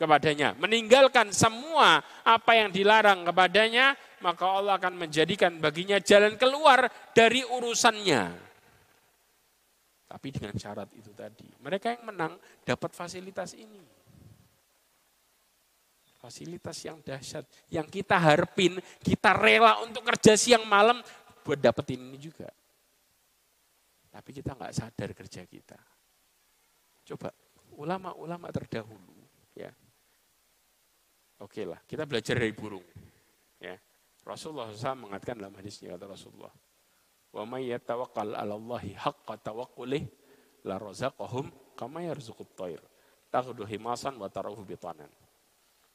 [0.00, 3.94] kepadanya, meninggalkan semua apa yang dilarang kepadanya,
[4.24, 8.50] maka Allah akan menjadikan baginya jalan keluar dari urusannya.
[10.08, 12.32] Tapi dengan syarat itu tadi, mereka yang menang
[12.64, 13.91] dapat fasilitas ini.
[16.22, 21.02] Fasilitas yang dahsyat, yang kita harapin, kita rela untuk kerja siang malam
[21.42, 22.46] buat dapetin ini juga.
[24.06, 25.78] Tapi kita nggak sadar kerja kita.
[27.02, 27.34] Coba
[27.74, 29.18] ulama-ulama terdahulu,
[29.58, 29.74] ya
[31.42, 32.86] Oke lah, kita belajar dari burung.
[33.58, 33.74] Ya.
[34.22, 36.54] Rasulullah SAW mengatakan dalam hadisnya kata Rasulullah,
[37.34, 40.06] "Wa may yatawakkal 'ala Allahi haqqa tawakkulih
[40.62, 42.78] la razaqahum kama yarzuqut thair."
[43.26, 45.10] Takhudhu himasan wa tarahu bitanan.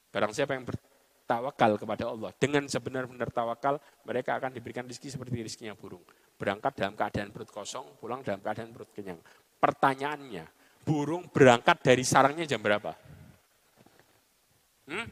[0.08, 3.76] Barang siapa yang bertawakal kepada Allah dengan sebenar-benar tawakal,
[4.08, 6.00] mereka akan diberikan rezeki seperti rezekinya burung.
[6.38, 9.20] Berangkat dalam keadaan perut kosong, pulang dalam keadaan perut kenyang.
[9.58, 10.48] Pertanyaannya,
[10.86, 12.96] burung berangkat dari sarangnya jam berapa?
[14.88, 15.04] Hmm?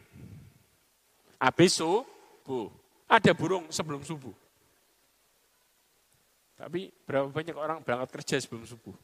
[1.37, 2.73] Habis subuh.
[3.07, 4.33] Ada burung sebelum subuh.
[6.57, 8.97] Tapi berapa banyak orang berangkat kerja sebelum subuh?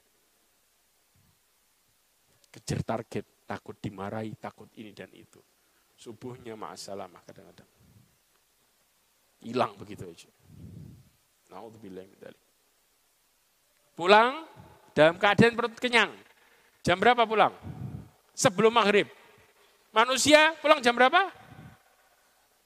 [2.48, 5.38] Kejar target, takut dimarahi, takut ini dan itu.
[6.02, 7.70] Subuhnya ma'asalamah kadang-kadang.
[9.38, 10.26] Hilang begitu aja.
[11.46, 12.02] Naudzubillah
[13.94, 14.42] Pulang
[14.98, 16.10] dalam keadaan perut kenyang.
[16.82, 17.54] Jam berapa pulang?
[18.34, 19.06] Sebelum maghrib.
[19.94, 21.30] Manusia pulang jam berapa?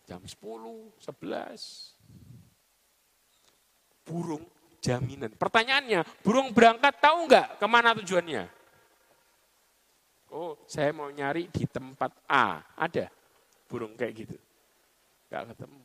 [0.08, 1.92] Jam 10, 11.
[4.00, 4.48] Burung
[4.80, 5.28] jaminan.
[5.36, 8.48] Pertanyaannya, burung berangkat tahu nggak ke mana tujuannya?
[10.32, 12.64] Oh, saya mau nyari di tempat A.
[12.80, 13.15] Ada
[13.66, 14.36] burung kayak gitu.
[15.30, 15.82] Gak ketemu.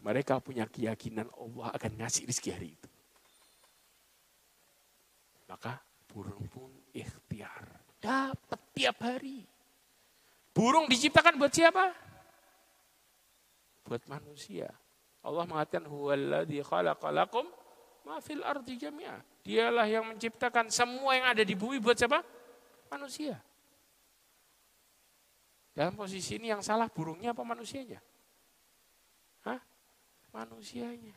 [0.00, 2.88] Mereka punya keyakinan Allah akan ngasih rezeki hari itu.
[5.46, 5.78] Maka
[6.10, 7.64] burung pun ikhtiar.
[8.00, 9.44] Dapat tiap hari.
[10.56, 11.92] Burung diciptakan buat siapa?
[13.84, 14.72] Buat manusia.
[15.20, 17.44] Allah mengatakan huwallazi khalaqalakum
[18.06, 19.18] ma fil ardi jami'a.
[19.42, 22.22] Dialah yang menciptakan semua yang ada di bumi buat siapa?
[22.90, 23.38] Manusia.
[25.76, 28.00] Dalam posisi ini yang salah burungnya apa manusianya?
[29.44, 29.60] Hah?
[30.32, 31.12] Manusianya.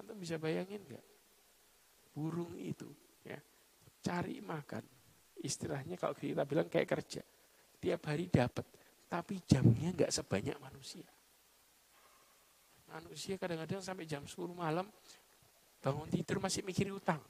[0.00, 1.04] Anda bisa bayangin nggak?
[2.16, 2.88] Burung itu
[3.20, 3.36] ya
[4.00, 4.80] cari makan.
[5.44, 7.20] Istilahnya kalau kita bilang kayak kerja
[7.76, 8.64] tiap hari dapat,
[9.12, 11.08] tapi jamnya nggak sebanyak manusia.
[12.88, 14.88] Manusia kadang-kadang sampai jam 10 malam
[15.84, 17.20] bangun tidur masih mikir utang.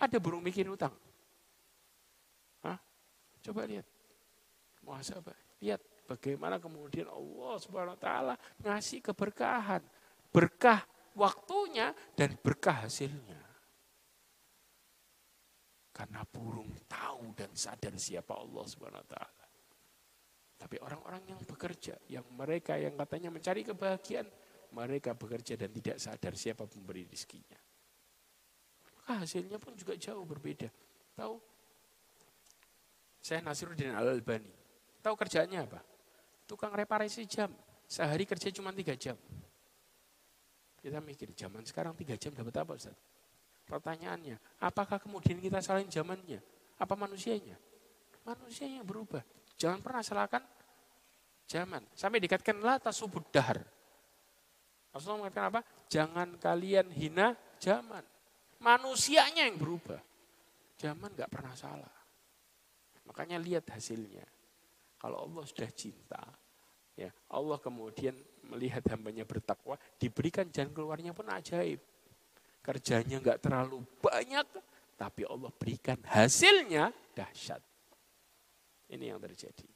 [0.00, 0.96] Ada burung mikir utang?
[2.64, 2.80] Hah?
[3.44, 3.84] Coba lihat.
[4.80, 5.36] Muhasabah.
[5.64, 9.80] Lihat bagaimana kemudian Allah Subhanahu wa taala ngasih keberkahan.
[10.28, 10.84] Berkah
[11.16, 13.40] waktunya dan berkah hasilnya.
[15.94, 19.44] Karena burung tahu dan sadar siapa Allah Subhanahu wa taala.
[20.60, 24.28] Tapi orang-orang yang bekerja, yang mereka yang katanya mencari kebahagiaan,
[24.74, 27.56] mereka bekerja dan tidak sadar siapa pemberi rezekinya.
[29.00, 30.68] Maka hasilnya pun juga jauh berbeda.
[31.14, 31.36] Tahu?
[33.24, 34.63] Saya Nasiruddin Al-Albani.
[35.04, 35.84] Tahu kerjanya apa?
[36.48, 37.52] Tukang reparasi jam.
[37.84, 39.20] Sehari kerja cuma tiga jam.
[40.80, 42.96] Kita mikir, zaman sekarang tiga jam dapat apa Ustaz?
[43.68, 46.40] Pertanyaannya, apakah kemudian kita salahin zamannya?
[46.80, 47.56] Apa manusianya?
[48.24, 49.20] Manusianya berubah.
[49.60, 50.42] Jangan pernah salahkan
[51.44, 51.84] zaman.
[51.92, 53.60] Sampai dikatakan la tasubud dahar.
[54.92, 55.60] Rasulullah mengatakan apa?
[55.88, 58.04] Jangan kalian hina zaman.
[58.60, 60.00] Manusianya yang berubah.
[60.80, 61.94] Zaman nggak pernah salah.
[63.04, 64.33] Makanya lihat hasilnya.
[65.04, 66.24] Kalau Allah sudah cinta,
[66.96, 68.16] ya Allah kemudian
[68.48, 71.76] melihat hambanya bertakwa, diberikan jalan keluarnya pun ajaib
[72.64, 74.48] kerjanya nggak terlalu banyak,
[74.96, 77.60] tapi Allah berikan hasilnya dahsyat.
[78.88, 79.68] Ini yang terjadi.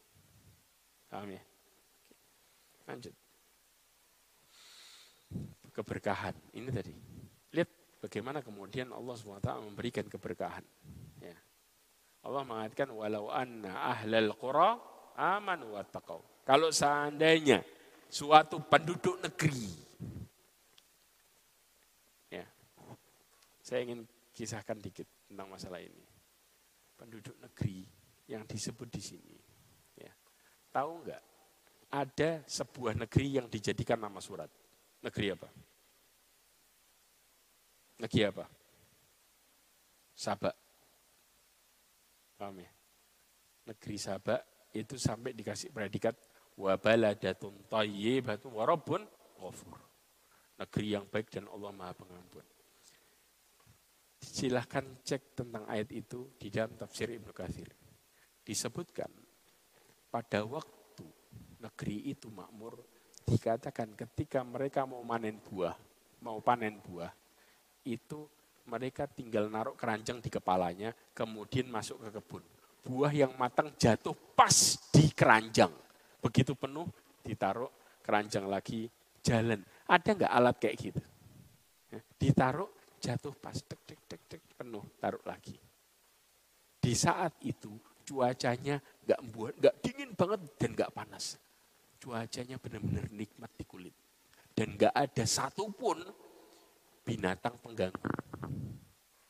[1.12, 1.42] Paham ya?
[2.88, 3.12] Lanjut.
[5.76, 6.32] Keberkahan.
[6.56, 6.92] Ini tadi.
[7.52, 7.70] Lihat
[8.00, 10.64] bagaimana kemudian Allah SWT memberikan keberkahan.
[11.20, 11.36] Ya.
[12.24, 14.80] Allah mengatakan walau anna ahlal qura
[15.18, 16.22] amanu wattaqau.
[16.46, 17.66] Kalau seandainya
[18.06, 19.88] suatu penduduk negeri
[23.68, 26.00] Saya ingin kisahkan dikit tentang masalah ini.
[26.96, 27.84] Penduduk negeri
[28.24, 29.36] yang disebut di sini.
[29.92, 30.08] Ya.
[30.72, 31.22] Tahu nggak?
[31.92, 34.48] Ada sebuah negeri yang dijadikan nama surat.
[35.04, 35.48] Negeri apa?
[38.00, 38.44] Negeri apa?
[40.16, 40.56] Sabak.
[42.40, 42.72] Paham ya?
[43.68, 44.40] Negeri Sabak
[44.74, 46.14] itu sampai dikasih predikat
[46.58, 49.02] wabaladatun tayyibatun warabun
[49.38, 49.78] ghafur.
[50.58, 52.42] Negeri yang baik dan Allah Maha Pengampun.
[54.18, 57.70] Silahkan cek tentang ayat itu di dalam tafsir Ibnu Katsir.
[58.42, 59.06] Disebutkan
[60.10, 61.06] pada waktu
[61.62, 62.82] negeri itu makmur
[63.22, 65.76] dikatakan ketika mereka mau panen buah,
[66.24, 67.12] mau panen buah,
[67.86, 68.26] itu
[68.66, 72.44] mereka tinggal naruh keranjang di kepalanya, kemudian masuk ke kebun.
[72.86, 75.70] Buah yang matang jatuh pas di keranjang.
[76.22, 76.86] Begitu penuh,
[77.22, 77.70] ditaruh
[78.02, 78.88] keranjang lagi,
[79.22, 79.60] jalan.
[79.88, 81.02] Ada nggak alat kayak gitu?
[82.18, 82.68] Ditaruh,
[82.98, 85.56] jatuh pas tek tek tek tek penuh taruh lagi.
[86.78, 87.74] Di saat itu
[88.08, 91.36] cuacanya nggak buat nggak dingin banget dan nggak panas.
[91.98, 93.94] Cuacanya benar-benar nikmat di kulit
[94.54, 96.02] dan nggak ada satupun
[97.06, 98.10] binatang pengganggu.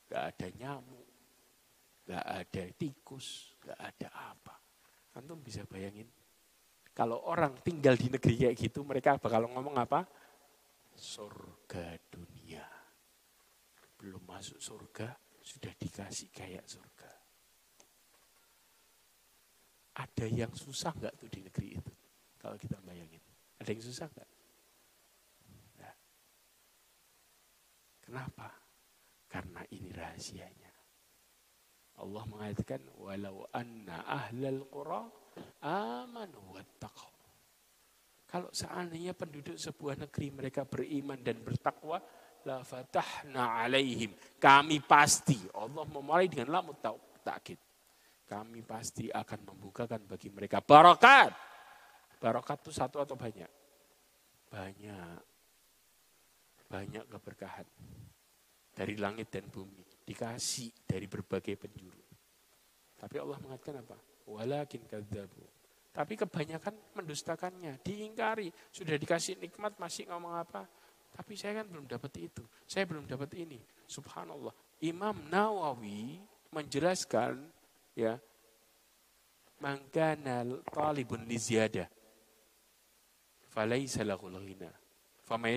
[0.09, 1.08] Nggak ada nyamuk,
[2.09, 4.55] nggak ada tikus, nggak ada apa.
[5.21, 6.09] Antum bisa bayangin
[6.97, 10.09] kalau orang tinggal di negeri kayak gitu mereka bakal ngomong apa?
[10.97, 12.65] Surga dunia
[13.99, 15.11] belum masuk surga,
[15.43, 17.11] sudah dikasih kayak surga.
[19.99, 21.93] Ada yang susah nggak tuh di negeri itu?
[22.39, 23.19] Kalau kita bayangin.
[23.59, 24.31] Ada yang susah nggak?
[28.09, 28.49] Kenapa?
[29.29, 30.68] Karena ini rahasianya.
[31.99, 35.03] Allah mengatakan walau anna ahlal qura
[35.63, 37.13] amanu wattaqau.
[38.29, 41.97] Kalau seandainya penduduk sebuah negeri mereka beriman dan bertakwa,
[42.45, 44.13] la fatahna alaihim.
[44.37, 46.77] Kami pasti, Allah memulai dengan lam
[47.25, 47.57] takkid.
[48.29, 51.33] Kami pasti akan membukakan bagi mereka barakat.
[52.21, 53.49] Barakat itu satu atau banyak?
[54.53, 55.21] Banyak.
[56.69, 57.65] Banyak keberkahan.
[58.77, 59.98] Dari langit dan bumi.
[60.09, 62.01] Dikasih dari berbagai penjuru.
[62.97, 63.97] Tapi Allah mengatakan apa?
[64.25, 65.45] Walakin kadzabu.
[65.93, 68.49] Tapi kebanyakan mendustakannya, diingkari.
[68.73, 70.65] Sudah dikasih nikmat masih ngomong apa?
[71.13, 72.41] Tapi saya kan belum dapat itu.
[72.65, 73.61] Saya belum dapat ini.
[73.85, 74.55] Subhanallah.
[74.81, 76.23] Imam Nawawi
[76.55, 77.43] menjelaskan
[77.99, 78.17] ya
[79.59, 81.91] mangkana talibun li ziyada
[83.51, 84.71] falaysa ghina
[85.27, 85.51] fama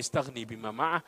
[0.43, 1.01] bima ma'ah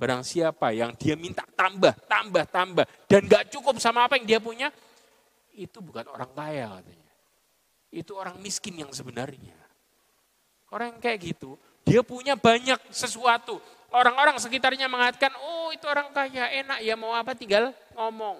[0.00, 4.40] barang siapa yang dia minta tambah tambah tambah dan gak cukup sama apa yang dia
[4.40, 4.72] punya
[5.52, 7.12] itu bukan orang kaya katanya
[7.92, 9.52] itu orang miskin yang sebenarnya
[10.72, 13.58] orang yang kayak gitu dia punya banyak sesuatu.
[13.90, 18.38] Orang-orang sekitarnya mengatakan, oh itu orang kaya, enak ya mau apa tinggal ngomong.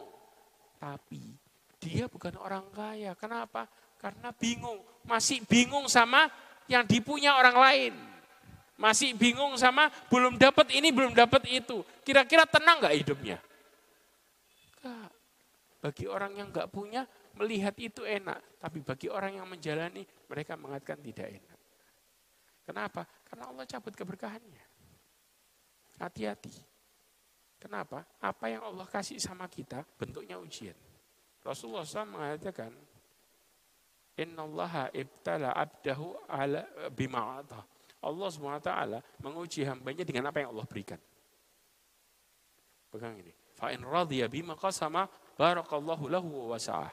[0.79, 1.35] Tapi
[1.83, 3.19] dia bukan orang kaya.
[3.19, 3.67] Kenapa?
[3.99, 4.79] Karena bingung.
[5.03, 6.31] Masih bingung sama
[6.71, 7.95] yang dipunya orang lain.
[8.81, 11.85] Masih bingung sama belum dapat ini, belum dapat itu.
[12.01, 13.37] Kira-kira tenang nggak hidupnya?
[14.81, 15.13] Enggak.
[15.85, 17.05] Bagi orang yang nggak punya,
[17.37, 18.41] melihat itu enak.
[18.57, 20.01] Tapi bagi orang yang menjalani,
[20.33, 21.59] mereka mengatakan tidak enak.
[22.65, 23.05] Kenapa?
[23.29, 24.65] Karena Allah cabut keberkahannya.
[26.01, 26.53] Hati-hati.
[27.61, 28.09] Kenapa?
[28.25, 30.77] Apa yang Allah kasih sama kita bentuknya ujian.
[31.45, 32.73] Rasulullah SAW mengatakan,
[34.17, 37.65] Inna Allah ibtala abdahu ala bima'atah.
[38.01, 38.71] Allah SWT
[39.21, 40.97] menguji hambanya dengan apa yang Allah berikan.
[42.91, 43.33] Pegang ini.
[43.55, 45.05] Fa'in radhiya bima qasama
[45.37, 46.91] barakallahu lahu wa wasa'ah.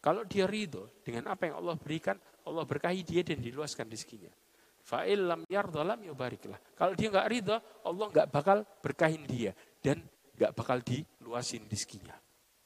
[0.00, 2.16] Kalau dia ridho dengan apa yang Allah berikan,
[2.48, 4.32] Allah berkahi dia dan diluaskan rezekinya.
[4.80, 6.58] Fa'il lam yardha lam yubariklah.
[6.74, 10.02] Kalau dia nggak ridho, Allah nggak bakal berkahin dia dan
[10.34, 12.16] nggak bakal diluasin rezekinya.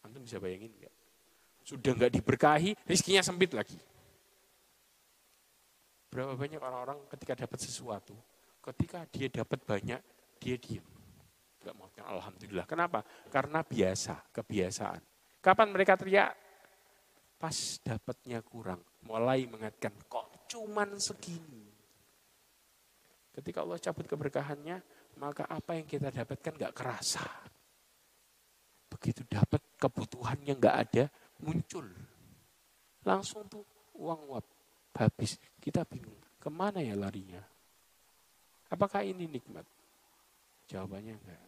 [0.07, 0.95] Antum bisa bayangin nggak?
[1.65, 3.77] Sudah nggak diberkahi, rezekinya sempit lagi.
[6.15, 8.15] Berapa banyak orang-orang ketika dapat sesuatu,
[8.63, 9.99] ketika dia dapat banyak,
[10.39, 10.87] dia diam.
[11.59, 12.71] Gak mau Alhamdulillah.
[12.71, 13.03] Kenapa?
[13.35, 15.03] Karena biasa, kebiasaan.
[15.43, 16.31] Kapan mereka teriak?
[17.35, 18.79] Pas dapatnya kurang.
[19.11, 21.67] Mulai mengatakan, kok cuman segini?
[23.35, 24.79] Ketika Allah cabut keberkahannya,
[25.19, 27.27] maka apa yang kita dapatkan gak kerasa.
[28.87, 31.05] Begitu dapat kebutuhan yang gak ada,
[31.43, 31.91] muncul.
[33.03, 33.67] Langsung tuh
[33.99, 34.47] uang wap,
[34.99, 35.37] habis.
[35.59, 37.43] Kita bingung, ke mana ya larinya?
[38.71, 39.67] Apakah ini nikmat?
[40.71, 41.43] Jawabannya enggak.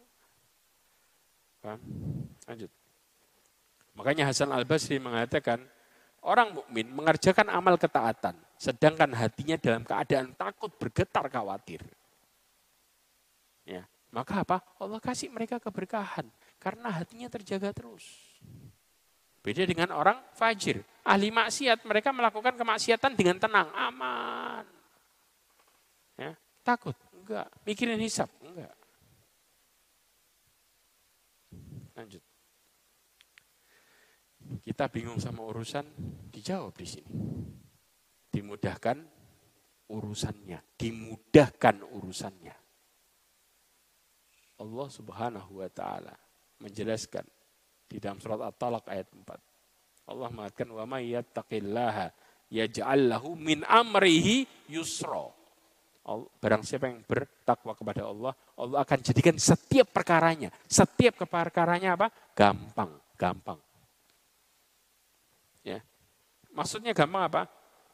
[1.63, 1.81] Paham?
[2.45, 2.71] Lanjut.
[3.97, 5.65] Makanya Hasan Al-Basri mengatakan,
[6.27, 11.79] Orang mukmin mengerjakan amal ketaatan, sedangkan hatinya dalam keadaan takut, bergetar, khawatir.
[13.63, 14.59] Ya, maka apa?
[14.75, 16.27] Allah kasih mereka keberkahan
[16.59, 18.26] karena hatinya terjaga terus.
[19.41, 24.65] Beda dengan orang fajir, ahli maksiat, mereka melakukan kemaksiatan dengan tenang, aman.
[26.19, 26.35] Ya,
[26.65, 27.47] takut, enggak.
[27.63, 28.75] Mikirin hisap, enggak.
[31.95, 32.23] Lanjut.
[34.63, 35.85] Kita bingung sama urusan,
[36.31, 37.11] dijawab di sini.
[38.31, 38.97] Dimudahkan
[39.91, 42.55] urusannya, dimudahkan urusannya.
[44.57, 46.15] Allah Subhanahu wa taala
[46.57, 47.23] menjelaskan
[47.87, 50.11] di dalam surat At-Talaq ayat 4.
[50.11, 52.07] Allah mengatakan wa may yattaqillaha
[52.51, 55.31] yaj'al lahu min amrihi yusra.
[56.39, 62.07] Barang siapa yang bertakwa kepada Allah, Allah akan jadikan setiap perkaranya, setiap perkaranya apa?
[62.31, 63.59] Gampang, gampang.
[66.57, 67.41] Maksudnya gampang apa?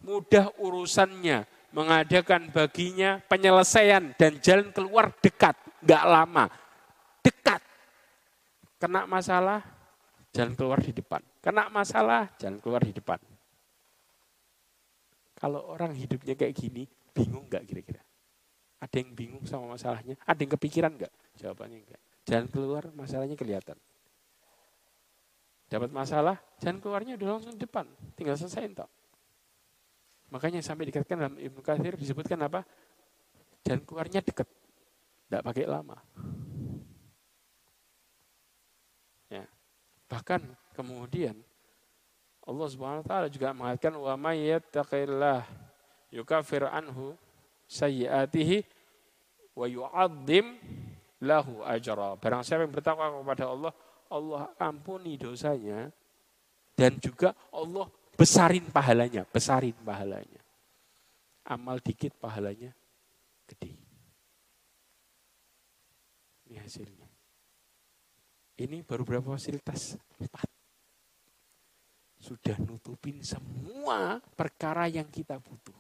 [0.08, 1.44] Mudah urusannya,
[1.76, 5.52] mengadakan baginya penyelesaian dan jalan keluar dekat,
[5.84, 6.48] nggak lama,
[7.20, 7.60] dekat.
[8.80, 9.60] Kena masalah,
[10.34, 11.22] jalan keluar di depan.
[11.40, 13.22] Kena masalah, jalan keluar di depan.
[15.38, 18.02] Kalau orang hidupnya kayak gini, bingung nggak kira-kira?
[18.84, 20.20] Ada yang bingung sama masalahnya?
[20.28, 21.14] Ada yang kepikiran nggak?
[21.40, 22.02] Jawabannya enggak.
[22.28, 23.78] Jalan keluar, masalahnya kelihatan.
[25.72, 27.88] Dapat masalah, jalan keluarnya udah langsung depan.
[28.14, 28.90] Tinggal selesai entok.
[30.30, 32.66] Makanya sampai dikatakan dalam Ibnu Katsir disebutkan apa?
[33.64, 34.50] Jalan keluarnya dekat.
[35.30, 35.98] Tidak pakai lama.
[39.32, 39.46] Ya.
[40.14, 40.46] Bahkan
[40.78, 41.34] kemudian
[42.46, 45.42] Allah Subhanahu wa taala juga mengatakan wa may yattaqillah
[46.14, 47.18] yukafir anhu
[47.66, 48.62] sayyiatihi
[49.58, 50.54] wa yu'adzim
[51.18, 52.14] lahu ajra.
[52.22, 53.74] Barang siapa yang bertakwa kepada Allah,
[54.14, 55.90] Allah ampuni dosanya
[56.78, 60.42] dan juga Allah besarin pahalanya, besarin pahalanya.
[61.50, 62.70] Amal dikit pahalanya
[63.50, 63.74] gede.
[66.46, 67.03] Ini hasilnya.
[68.58, 69.98] Ini baru berapa fasilitas?
[70.22, 70.48] Empat.
[72.22, 75.76] Sudah nutupin semua perkara yang kita butuh.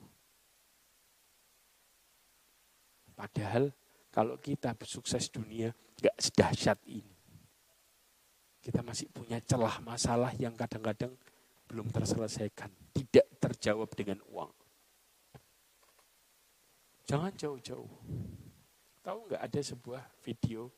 [3.14, 3.72] Padahal
[4.10, 5.72] kalau kita sukses dunia,
[6.02, 7.14] nggak sedahsyat ini
[8.64, 11.12] kita masih punya celah masalah yang kadang-kadang
[11.68, 14.48] belum terselesaikan, tidak terjawab dengan uang.
[17.04, 17.92] Jangan jauh-jauh.
[19.04, 20.72] Tahu nggak ada sebuah video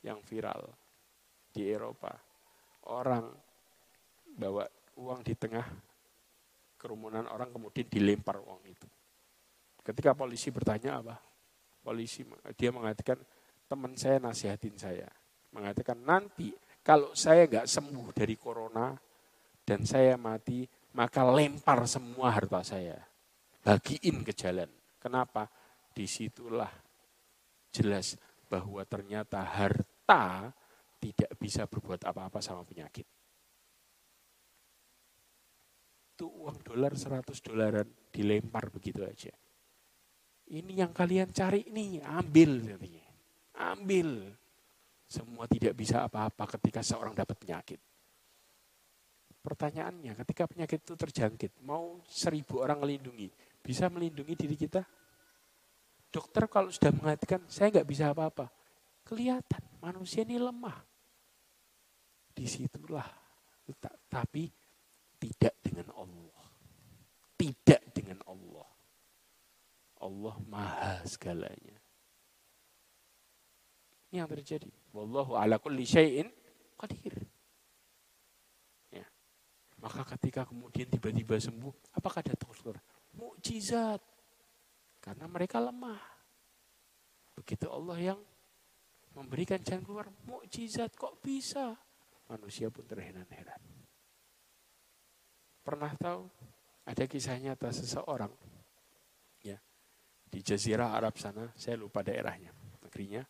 [0.00, 0.72] yang viral
[1.56, 2.12] di Eropa.
[2.92, 3.32] Orang
[4.36, 4.68] bawa
[5.00, 5.64] uang di tengah
[6.76, 8.84] kerumunan orang kemudian dilempar uang itu.
[9.80, 11.16] Ketika polisi bertanya apa?
[11.80, 12.20] Polisi
[12.52, 13.16] dia mengatakan
[13.64, 15.08] teman saya nasihatin saya.
[15.56, 16.52] Mengatakan nanti
[16.84, 18.92] kalau saya nggak sembuh dari corona
[19.64, 23.00] dan saya mati, maka lempar semua harta saya.
[23.64, 24.68] Bagiin ke jalan.
[25.00, 25.48] Kenapa?
[25.90, 26.70] Di situlah
[27.72, 28.14] jelas
[28.46, 30.52] bahwa ternyata harta
[31.06, 33.06] tidak bisa berbuat apa-apa sama penyakit.
[36.16, 39.30] Itu uang dolar 100 dolaran dilempar begitu aja.
[40.46, 42.78] Ini yang kalian cari nih, ambil.
[43.54, 44.30] Ambil.
[45.06, 47.78] Semua tidak bisa apa-apa ketika seorang dapat penyakit.
[49.42, 53.30] Pertanyaannya, ketika penyakit itu terjangkit, mau seribu orang melindungi,
[53.62, 54.82] bisa melindungi diri kita?
[56.10, 58.50] Dokter kalau sudah mengatakan, saya nggak bisa apa-apa.
[59.06, 60.85] Kelihatan, manusia ini lemah.
[62.36, 63.08] Di situlah.
[64.12, 64.44] Tapi
[65.16, 66.44] tidak dengan Allah.
[67.32, 68.68] Tidak dengan Allah.
[70.04, 71.80] Allah maha segalanya.
[74.12, 74.68] Ini yang terjadi.
[74.92, 76.28] Wallahu ala kulli syai'in
[76.76, 77.16] qadir.
[78.92, 79.08] Ya.
[79.80, 82.76] Maka ketika kemudian tiba-tiba sembuh, apakah ada dokter?
[83.16, 84.04] Mukjizat.
[85.00, 86.00] Karena mereka lemah.
[87.36, 88.20] Begitu Allah yang
[89.16, 91.76] memberikan jalan keluar, mukjizat kok bisa?
[92.26, 93.62] Manusia pun terheran-heran.
[95.62, 96.26] Pernah tahu
[96.86, 98.30] ada kisah nyata seseorang
[99.42, 99.58] ya
[100.26, 102.50] di jazirah Arab sana, saya lupa daerahnya,
[102.82, 103.22] negerinya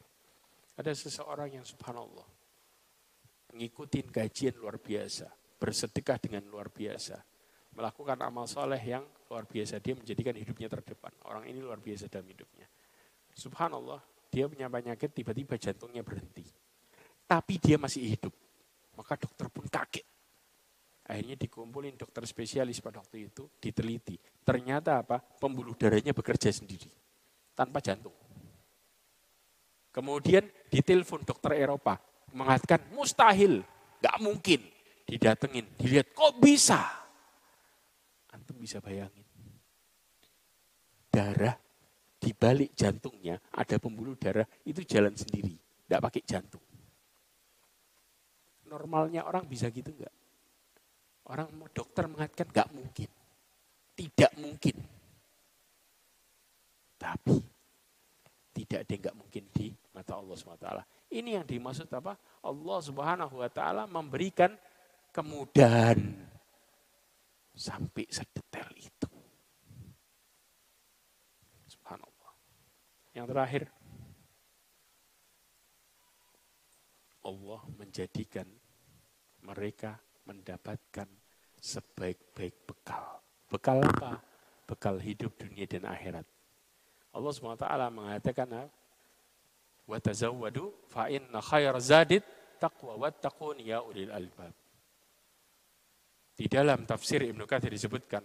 [0.77, 2.29] ada seseorang yang subhanallah
[3.57, 7.17] mengikuti kajian luar biasa, bersedekah dengan luar biasa,
[7.73, 9.01] melakukan amal soleh yang
[9.33, 9.81] luar biasa.
[9.81, 11.17] Dia menjadikan hidupnya terdepan.
[11.25, 12.69] Orang ini luar biasa dalam hidupnya.
[13.33, 16.45] Subhanallah, dia punya penyakit tiba-tiba jantungnya berhenti.
[17.25, 18.37] Tapi dia masih hidup.
[18.97, 20.07] Maka dokter pun kaget.
[21.07, 24.19] Akhirnya dikumpulin dokter spesialis pada waktu itu, diteliti.
[24.43, 25.23] Ternyata apa?
[25.23, 26.91] Pembuluh darahnya bekerja sendiri.
[27.55, 28.17] Tanpa jantung.
[29.95, 31.97] Kemudian ditelepon dokter Eropa,
[32.35, 33.63] mengatakan mustahil,
[34.03, 34.61] nggak mungkin.
[35.07, 36.83] Didatengin, dilihat kok bisa.
[38.35, 39.23] Antum bisa bayangin.
[41.07, 41.55] Darah
[42.19, 45.55] di balik jantungnya ada pembuluh darah itu jalan sendiri,
[45.87, 46.66] nggak pakai jantung.
[48.67, 50.15] Normalnya orang bisa gitu nggak?
[51.27, 53.11] Orang dokter mengatakan nggak mungkin,
[53.99, 54.77] tidak mungkin.
[56.97, 57.37] Tapi
[58.55, 60.69] tidak ada yang nggak mungkin di mata Allah SWT.
[61.15, 62.19] Ini yang dimaksud apa?
[62.43, 64.55] Allah Subhanahu wa taala memberikan
[65.15, 65.99] kemudahan
[67.57, 69.11] sampai sedetail itu.
[71.71, 72.33] Subhanallah.
[73.17, 73.63] Yang terakhir
[77.27, 78.47] Allah menjadikan
[79.43, 79.99] mereka
[80.31, 81.11] mendapatkan
[81.59, 83.19] sebaik-baik bekal.
[83.51, 84.23] Bekal apa?
[84.67, 86.27] Bekal hidup dunia dan akhirat.
[87.11, 88.71] Allah SWT mengatakan
[89.87, 92.23] wa tazawwadu fa inna khair zadid
[92.63, 94.55] taqwa wattaqun ya ulil albab.
[96.37, 98.21] Di dalam tafsir Ibnu Katsir disebutkan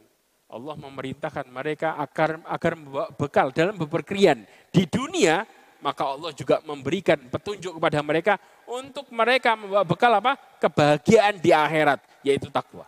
[0.52, 5.48] Allah memerintahkan mereka agar agar membawa bekal dalam bepergian di dunia
[5.82, 8.34] maka Allah juga memberikan petunjuk kepada mereka
[8.70, 10.38] untuk mereka membawa bekal apa?
[10.62, 12.86] kebahagiaan di akhirat yaitu takwa.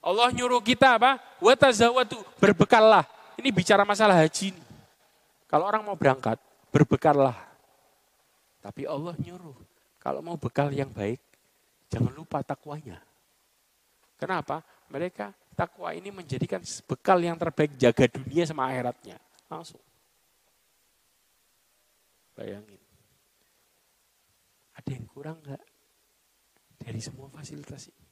[0.00, 1.20] Allah nyuruh kita apa?
[1.38, 3.04] Wa tazawwadu berbekallah.
[3.36, 4.56] Ini bicara masalah haji.
[5.46, 6.40] Kalau orang mau berangkat,
[6.72, 7.36] berbekallah.
[8.64, 9.54] Tapi Allah nyuruh,
[10.00, 11.20] kalau mau bekal yang baik,
[11.92, 12.98] jangan lupa takwanya.
[14.16, 14.64] Kenapa?
[14.88, 19.20] Mereka takwa ini menjadikan bekal yang terbaik jaga dunia sama akhiratnya.
[19.46, 19.82] Langsung.
[22.36, 22.82] Bayangin.
[24.76, 25.64] Ada yang kurang nggak
[26.76, 28.04] dari semua fasilitas ini?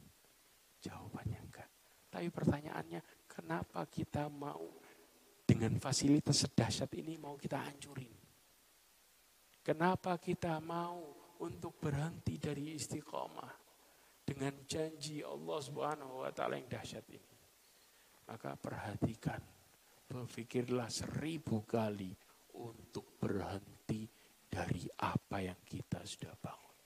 [0.81, 1.69] Jawabannya enggak.
[2.09, 4.65] Tapi pertanyaannya, kenapa kita mau
[5.45, 8.17] dengan fasilitas sedahsyat ini mau kita hancurin?
[9.61, 11.05] Kenapa kita mau
[11.45, 13.53] untuk berhenti dari istiqomah
[14.25, 17.33] dengan janji Allah Subhanahu wa taala yang dahsyat ini?
[18.25, 19.41] Maka perhatikan,
[20.09, 22.09] berpikirlah seribu kali
[22.57, 23.74] untuk berhenti
[24.55, 26.79] dari apa yang kita sudah bangun.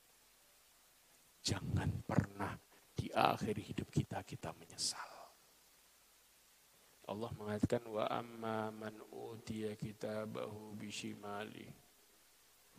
[1.45, 2.57] Jangan pernah
[2.97, 5.13] di akhir hidup kita kita menyesal.
[7.09, 11.69] Allah mengatakan wa amma man utiya kitabahu bishimali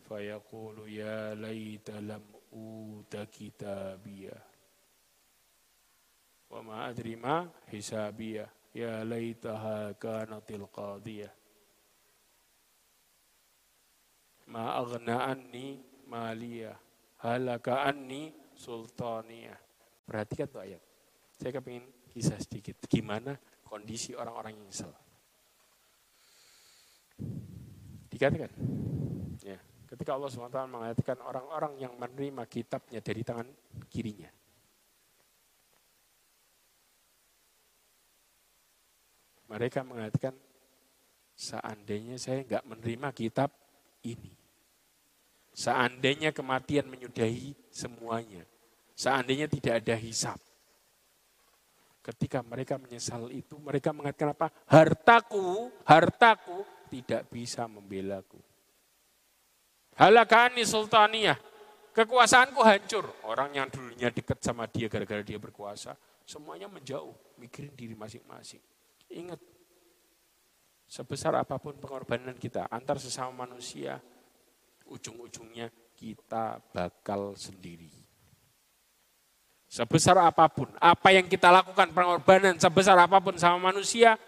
[0.06, 2.22] fayaqulu ya laita lam
[2.54, 4.42] uta kitabiyah
[6.50, 11.39] wa ma adri ma hisabiyah ya laitaha kanatil qadiyah
[14.50, 15.78] ma aghna anni
[16.10, 16.76] maliyah
[17.22, 19.56] halaka anni sultaniyah
[20.04, 20.82] perhatikan tuh ayat
[21.38, 24.92] saya kepingin kisah sedikit gimana kondisi orang-orang yang nyesel
[28.10, 28.50] dikatakan
[29.46, 29.58] ya
[29.90, 33.50] Ketika Allah SWT mengatakan orang-orang yang menerima kitabnya dari tangan
[33.90, 34.30] kirinya.
[39.50, 40.38] Mereka mengatakan,
[41.34, 43.50] seandainya saya nggak menerima kitab
[44.06, 44.39] ini.
[45.50, 48.46] Seandainya kematian menyudahi semuanya.
[48.94, 50.38] Seandainya tidak ada hisap.
[52.00, 54.48] Ketika mereka menyesal itu, mereka mengatakan apa?
[54.64, 58.40] Hartaku, hartaku tidak bisa membelaku.
[60.00, 61.36] Halakani sultaniyah.
[61.92, 63.04] Kekuasaanku hancur.
[63.28, 65.92] Orang yang dulunya dekat sama dia gara-gara dia berkuasa.
[66.24, 67.12] Semuanya menjauh.
[67.36, 68.62] Mikirin diri masing-masing.
[69.12, 69.40] Ingat.
[70.90, 74.00] Sebesar apa pun pengorbanan kita antar sesama manusia.
[74.90, 77.90] Ujung-ujungnya kita bakal sendiri.
[79.70, 84.18] Sebesar apa pun, apa yang kita lakukan pengorbanan sebesar apa pun sama manusia,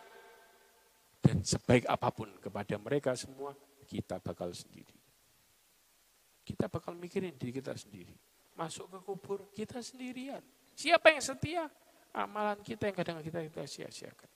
[1.18, 3.50] dan sebaik apa pun kepada mereka semua,
[3.90, 4.94] kita bakal sendiri.
[6.46, 8.14] Kita bakal mikirin diri kita sendiri.
[8.54, 10.42] Masuk ke kubur, kita sendirian.
[10.78, 11.66] Siapa yang setia?
[12.12, 14.30] Amalan kita yang kadang kita kita sia-siakan.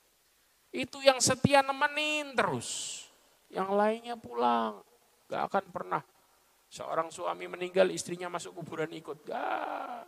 [0.71, 3.03] Itu yang setia nemenin terus.
[3.47, 4.83] Yang lainnya pulang.
[5.27, 6.01] Gak akan pernah
[6.67, 9.23] seorang suami meninggal, istrinya masuk kuburan ikut.
[9.27, 10.03] Gak.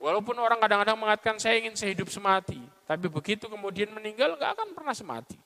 [0.00, 2.60] Walaupun orang kadang-kadang mengatakan saya ingin sehidup semati.
[2.84, 5.38] Tapi begitu kemudian meninggal gak akan pernah semati.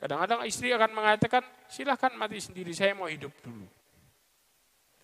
[0.00, 3.64] Kadang-kadang istri akan mengatakan silahkan mati sendiri saya mau hidup dulu.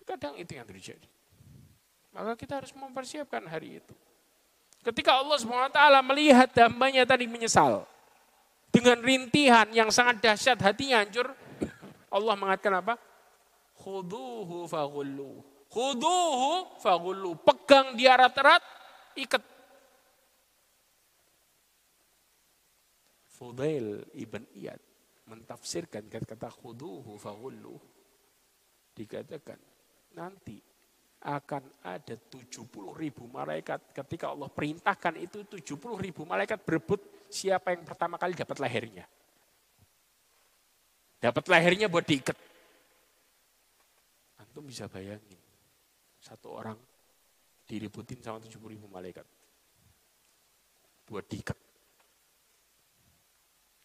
[0.05, 1.07] Kadang itu yang terjadi.
[2.11, 3.95] Maka kita harus mempersiapkan hari itu.
[4.83, 7.87] Ketika Allah SWT melihat hambanya tadi menyesal.
[8.75, 11.31] Dengan rintihan yang sangat dahsyat hatinya hancur.
[12.11, 12.95] Allah mengatakan apa?
[13.79, 15.41] Khuduhu faghullu.
[15.71, 17.39] Khuduhu faghullu.
[17.41, 18.63] Pegang dia erat-erat,
[19.15, 19.43] ikat.
[23.31, 24.83] Fudail ibn Iyad
[25.31, 27.79] mentafsirkan kata-kata khuduhu faghullu.
[28.93, 29.57] Dikatakan
[30.19, 30.59] nanti
[31.21, 37.87] akan ada 70 ribu malaikat ketika Allah perintahkan itu 70 ribu malaikat berebut siapa yang
[37.87, 39.07] pertama kali dapat lehernya.
[41.21, 42.37] Dapat lehernya buat diikat.
[44.41, 45.37] Antum bisa bayangin
[46.21, 46.77] satu orang
[47.69, 49.29] diributin sama 70 ribu malaikat.
[51.05, 51.59] Buat diikat.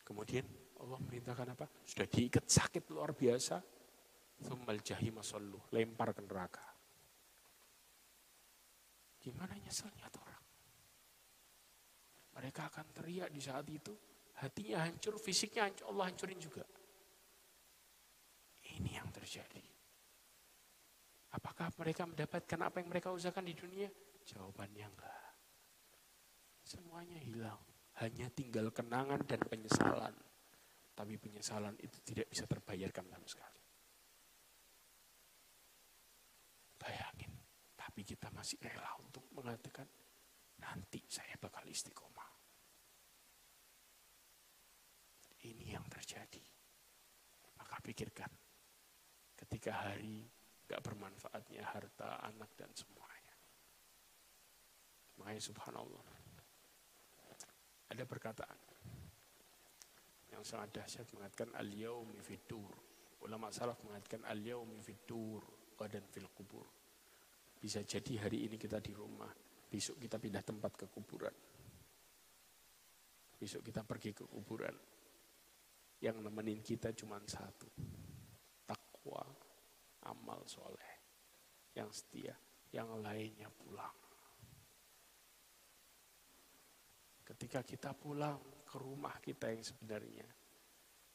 [0.05, 0.45] Kemudian
[0.79, 1.65] Allah merintahkan apa?
[1.83, 3.59] Sudah diikat sakit luar biasa.
[4.47, 5.59] Thummal jahima sallu.
[5.75, 6.65] Lempar ke neraka.
[9.19, 10.43] Gimana nyeselnya tuh orang?
[12.37, 13.91] Mereka akan teriak di saat itu.
[14.37, 16.61] Hatinya hancur, fisiknya hancur, Allah hancurin juga.
[18.75, 19.63] Ini yang terjadi.
[21.35, 23.89] Apakah mereka mendapatkan apa yang mereka usahakan di dunia?
[24.23, 25.31] Jawabannya enggak.
[26.63, 27.59] Semuanya hilang.
[27.99, 30.15] Hanya tinggal kenangan dan penyesalan.
[30.95, 33.61] Tapi penyesalan itu tidak bisa terbayarkan sama sekali.
[36.79, 37.31] Bayangin.
[37.75, 39.87] Tapi kita masih rela untuk mengatakan,
[40.59, 42.31] nanti saya bakal istiqomah.
[45.45, 46.41] Ini yang terjadi.
[47.59, 48.31] Maka pikirkan,
[49.35, 50.23] ketika hari
[50.65, 53.35] gak bermanfaatnya harta, anak, dan semuanya.
[55.21, 56.05] Makanya subhanallah.
[57.85, 58.59] Ada perkataan
[60.33, 62.73] yang sangat dahsyat mengatakan al-yaumi fitur.
[63.23, 66.67] Ulama salaf mengatakan al-yaumi fitur, qadan fil kubur.
[67.55, 69.31] Bisa jadi hari ini kita di rumah,
[69.69, 71.33] besok kita pindah tempat ke kuburan.
[73.39, 74.75] Besok kita pergi ke kuburan.
[76.03, 77.71] Yang nemenin kita cuma satu.
[79.05, 79.21] Takwa,
[80.09, 80.97] amal soleh,
[81.77, 82.33] yang setia,
[82.73, 83.93] yang lainnya pulang.
[87.21, 90.25] Ketika kita pulang ke rumah kita yang sebenarnya,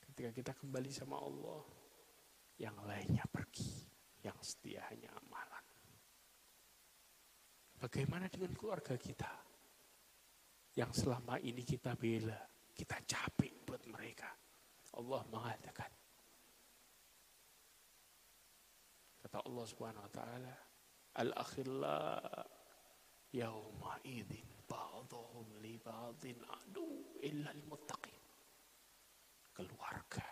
[0.07, 1.67] ketika kita kembali sama Allah,
[2.63, 3.83] yang lainnya pergi,
[4.23, 5.67] yang setia hanya amalan.
[7.75, 9.35] Bagaimana dengan keluarga kita?
[10.79, 12.39] Yang selama ini kita bela,
[12.71, 14.31] kita capek buat mereka.
[14.95, 16.00] Allah mengatakan,
[19.31, 20.55] Kata Allah Subhanahu wa taala,
[21.23, 22.19] "Al-akhilla
[23.31, 28.19] yauma idzin ba'dhum li ba'dhin adu illa al-muttaqin."
[29.55, 30.27] Keluarga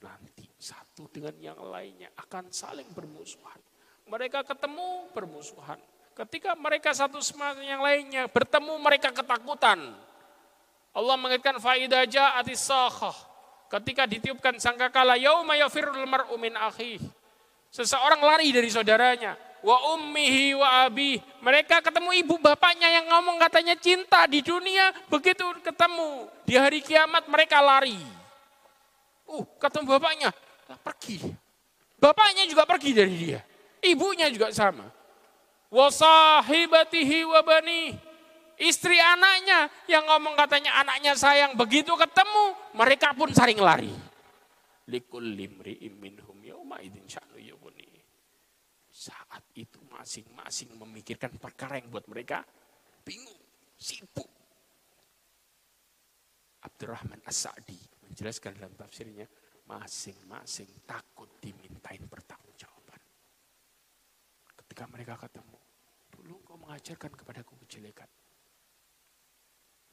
[0.00, 3.60] nanti satu dengan yang lainnya akan saling bermusuhan.
[4.08, 5.76] Mereka ketemu bermusuhan.
[6.16, 10.00] Ketika mereka satu sama yang lainnya bertemu mereka ketakutan.
[10.96, 12.72] Allah mengatakan faidah ja'atis
[13.68, 17.20] Ketika ditiupkan sangkakala yauma yafirul mar'u min akhihi
[17.72, 19.32] Seseorang lari dari saudaranya.
[19.64, 21.16] Wa ummihi wa abi.
[21.40, 24.92] Mereka ketemu ibu bapaknya yang ngomong katanya cinta di dunia.
[25.08, 27.96] Begitu ketemu di hari kiamat mereka lari.
[29.24, 30.28] Uh, ketemu bapaknya.
[30.84, 31.32] Pergi.
[31.96, 33.40] Bapaknya juga pergi dari dia.
[33.80, 34.84] Ibunya juga sama.
[35.72, 37.96] Wa sahibatihi wa bani.
[38.60, 41.56] Istri anaknya yang ngomong katanya anaknya sayang.
[41.56, 42.44] Begitu ketemu
[42.76, 43.94] mereka pun saling lari.
[44.90, 47.32] Likul limri minhum yauma sya'nu
[49.02, 49.82] saat itu
[50.42, 52.42] masing-masing memikirkan perkara yang buat mereka
[53.06, 53.38] bingung,
[53.78, 54.26] sibuk.
[56.62, 59.26] Abdurrahman As-Sa'di menjelaskan dalam tafsirnya,
[59.66, 63.00] masing-masing takut dimintain pertanggungjawaban.
[64.62, 65.58] Ketika mereka ketemu,
[66.10, 68.10] dulu kau mengajarkan kepadaku kejelekan.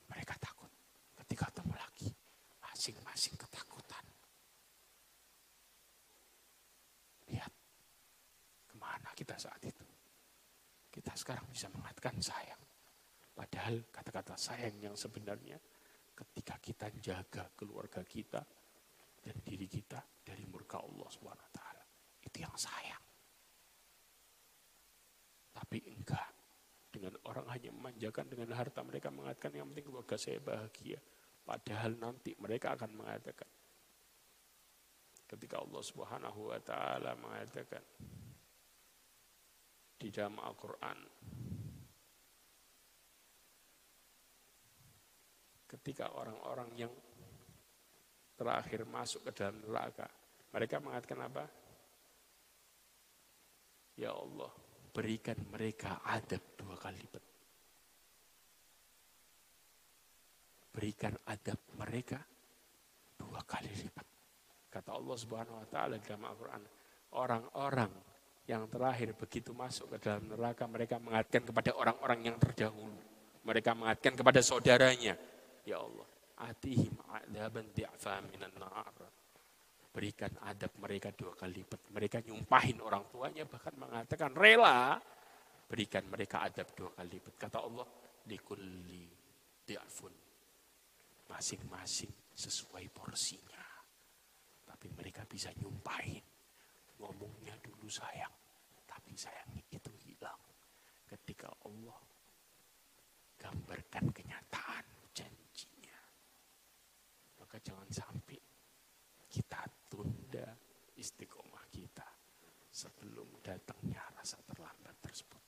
[0.10, 0.70] Mereka takut.
[1.26, 2.10] Ketika ketemu lagi,
[2.62, 4.06] masing-masing ketakutan.
[7.30, 7.54] Lihat,
[8.66, 9.89] ke mana kita saat itu.
[11.00, 12.60] Kita sekarang bisa mengatakan sayang.
[13.32, 15.56] Padahal kata-kata sayang yang sebenarnya
[16.12, 18.44] ketika kita jaga keluarga kita
[19.24, 21.08] dan diri kita dari murka Allah
[21.56, 21.84] taala.
[22.20, 23.00] Itu yang sayang.
[25.56, 26.30] Tapi enggak.
[26.92, 31.00] Dengan orang hanya memanjakan dengan harta mereka mengatakan yang penting keluarga saya bahagia.
[31.48, 33.48] Padahal nanti mereka akan mengatakan
[35.32, 37.88] ketika Allah Subhanahu wa taala mengatakan
[40.00, 41.00] di dalam Al-Qur'an
[45.70, 46.94] ketika orang-orang yang
[48.34, 50.10] terakhir masuk ke dalam neraka,
[50.56, 51.44] mereka mengatakan apa?
[54.00, 54.50] Ya Allah,
[54.96, 57.24] berikan mereka adab dua kali lipat.
[60.74, 62.18] Berikan adab mereka
[63.20, 64.08] dua kali lipat.
[64.72, 66.64] Kata Allah Subhanahu wa taala dalam Al-Qur'an,
[67.20, 67.92] orang-orang
[68.50, 72.98] yang terakhir begitu masuk ke dalam neraka mereka mengatakan kepada orang-orang yang terdahulu.
[73.46, 75.14] Mereka mengatakan kepada saudaranya,
[75.62, 76.10] ya Allah,
[76.50, 78.98] atihim adaban di'fa minan nar.
[79.94, 81.94] Berikan adab mereka dua kali lipat.
[81.94, 84.98] Mereka nyumpahin orang tuanya bahkan mengatakan rela
[85.70, 87.34] berikan mereka adab dua kali lipat.
[87.38, 87.86] Kata Allah,
[88.26, 89.06] likulli
[89.62, 90.14] di'afun.
[91.30, 93.62] Masing-masing sesuai porsinya.
[94.66, 96.26] Tapi mereka bisa nyumpahin.
[96.98, 98.39] Ngomongnya dulu sayang.
[99.20, 100.40] Tapi sayang itu hilang.
[101.04, 102.00] Ketika Allah
[103.36, 104.86] gambarkan kenyataan
[107.36, 108.40] maka jangan sampai
[109.28, 109.60] kita
[109.92, 110.56] tunda
[110.96, 112.08] istiqomah kita
[112.72, 115.44] sebelum datangnya rasa terlambat tersebut.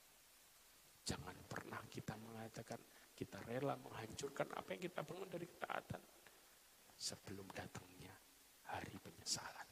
[1.08, 2.76] Jangan pernah kita mengatakan
[3.16, 6.02] kita rela menghancurkan apa yang kita bangun dari ketaatan
[6.92, 8.12] sebelum datangnya
[8.68, 9.68] hari penyesalan.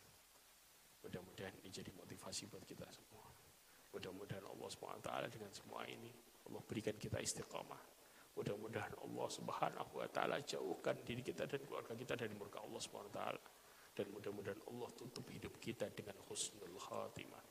[1.04, 3.49] Mudah-mudahan ini jadi motivasi buat kita semua.
[3.90, 6.10] Mudah-mudahan Allah SWT dengan semua ini
[6.46, 7.90] Allah berikan kita istiqomah
[8.38, 13.10] Mudah-mudahan Allah Subhanahu wa taala jauhkan diri kita dan keluarga kita dari murka Allah Subhanahu
[13.10, 13.42] wa taala.
[13.90, 17.44] Dan mudah-mudahan Allah tutup hidup kita dengan husnul khatimah.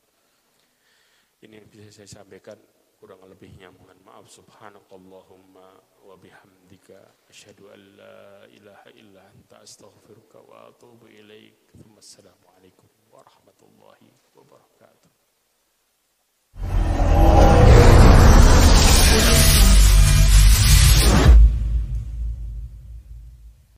[1.46, 2.56] Ini yang bisa saya sampaikan
[2.98, 5.68] kurang lebihnya mohon maaf subhanakallahumma
[6.04, 11.70] wa bihamdika asyhadu an la ilaha illa anta astaghfiruka wa atubu ilaik.
[11.96, 15.19] Assalamualaikum warahmatullahi wabarakatuh.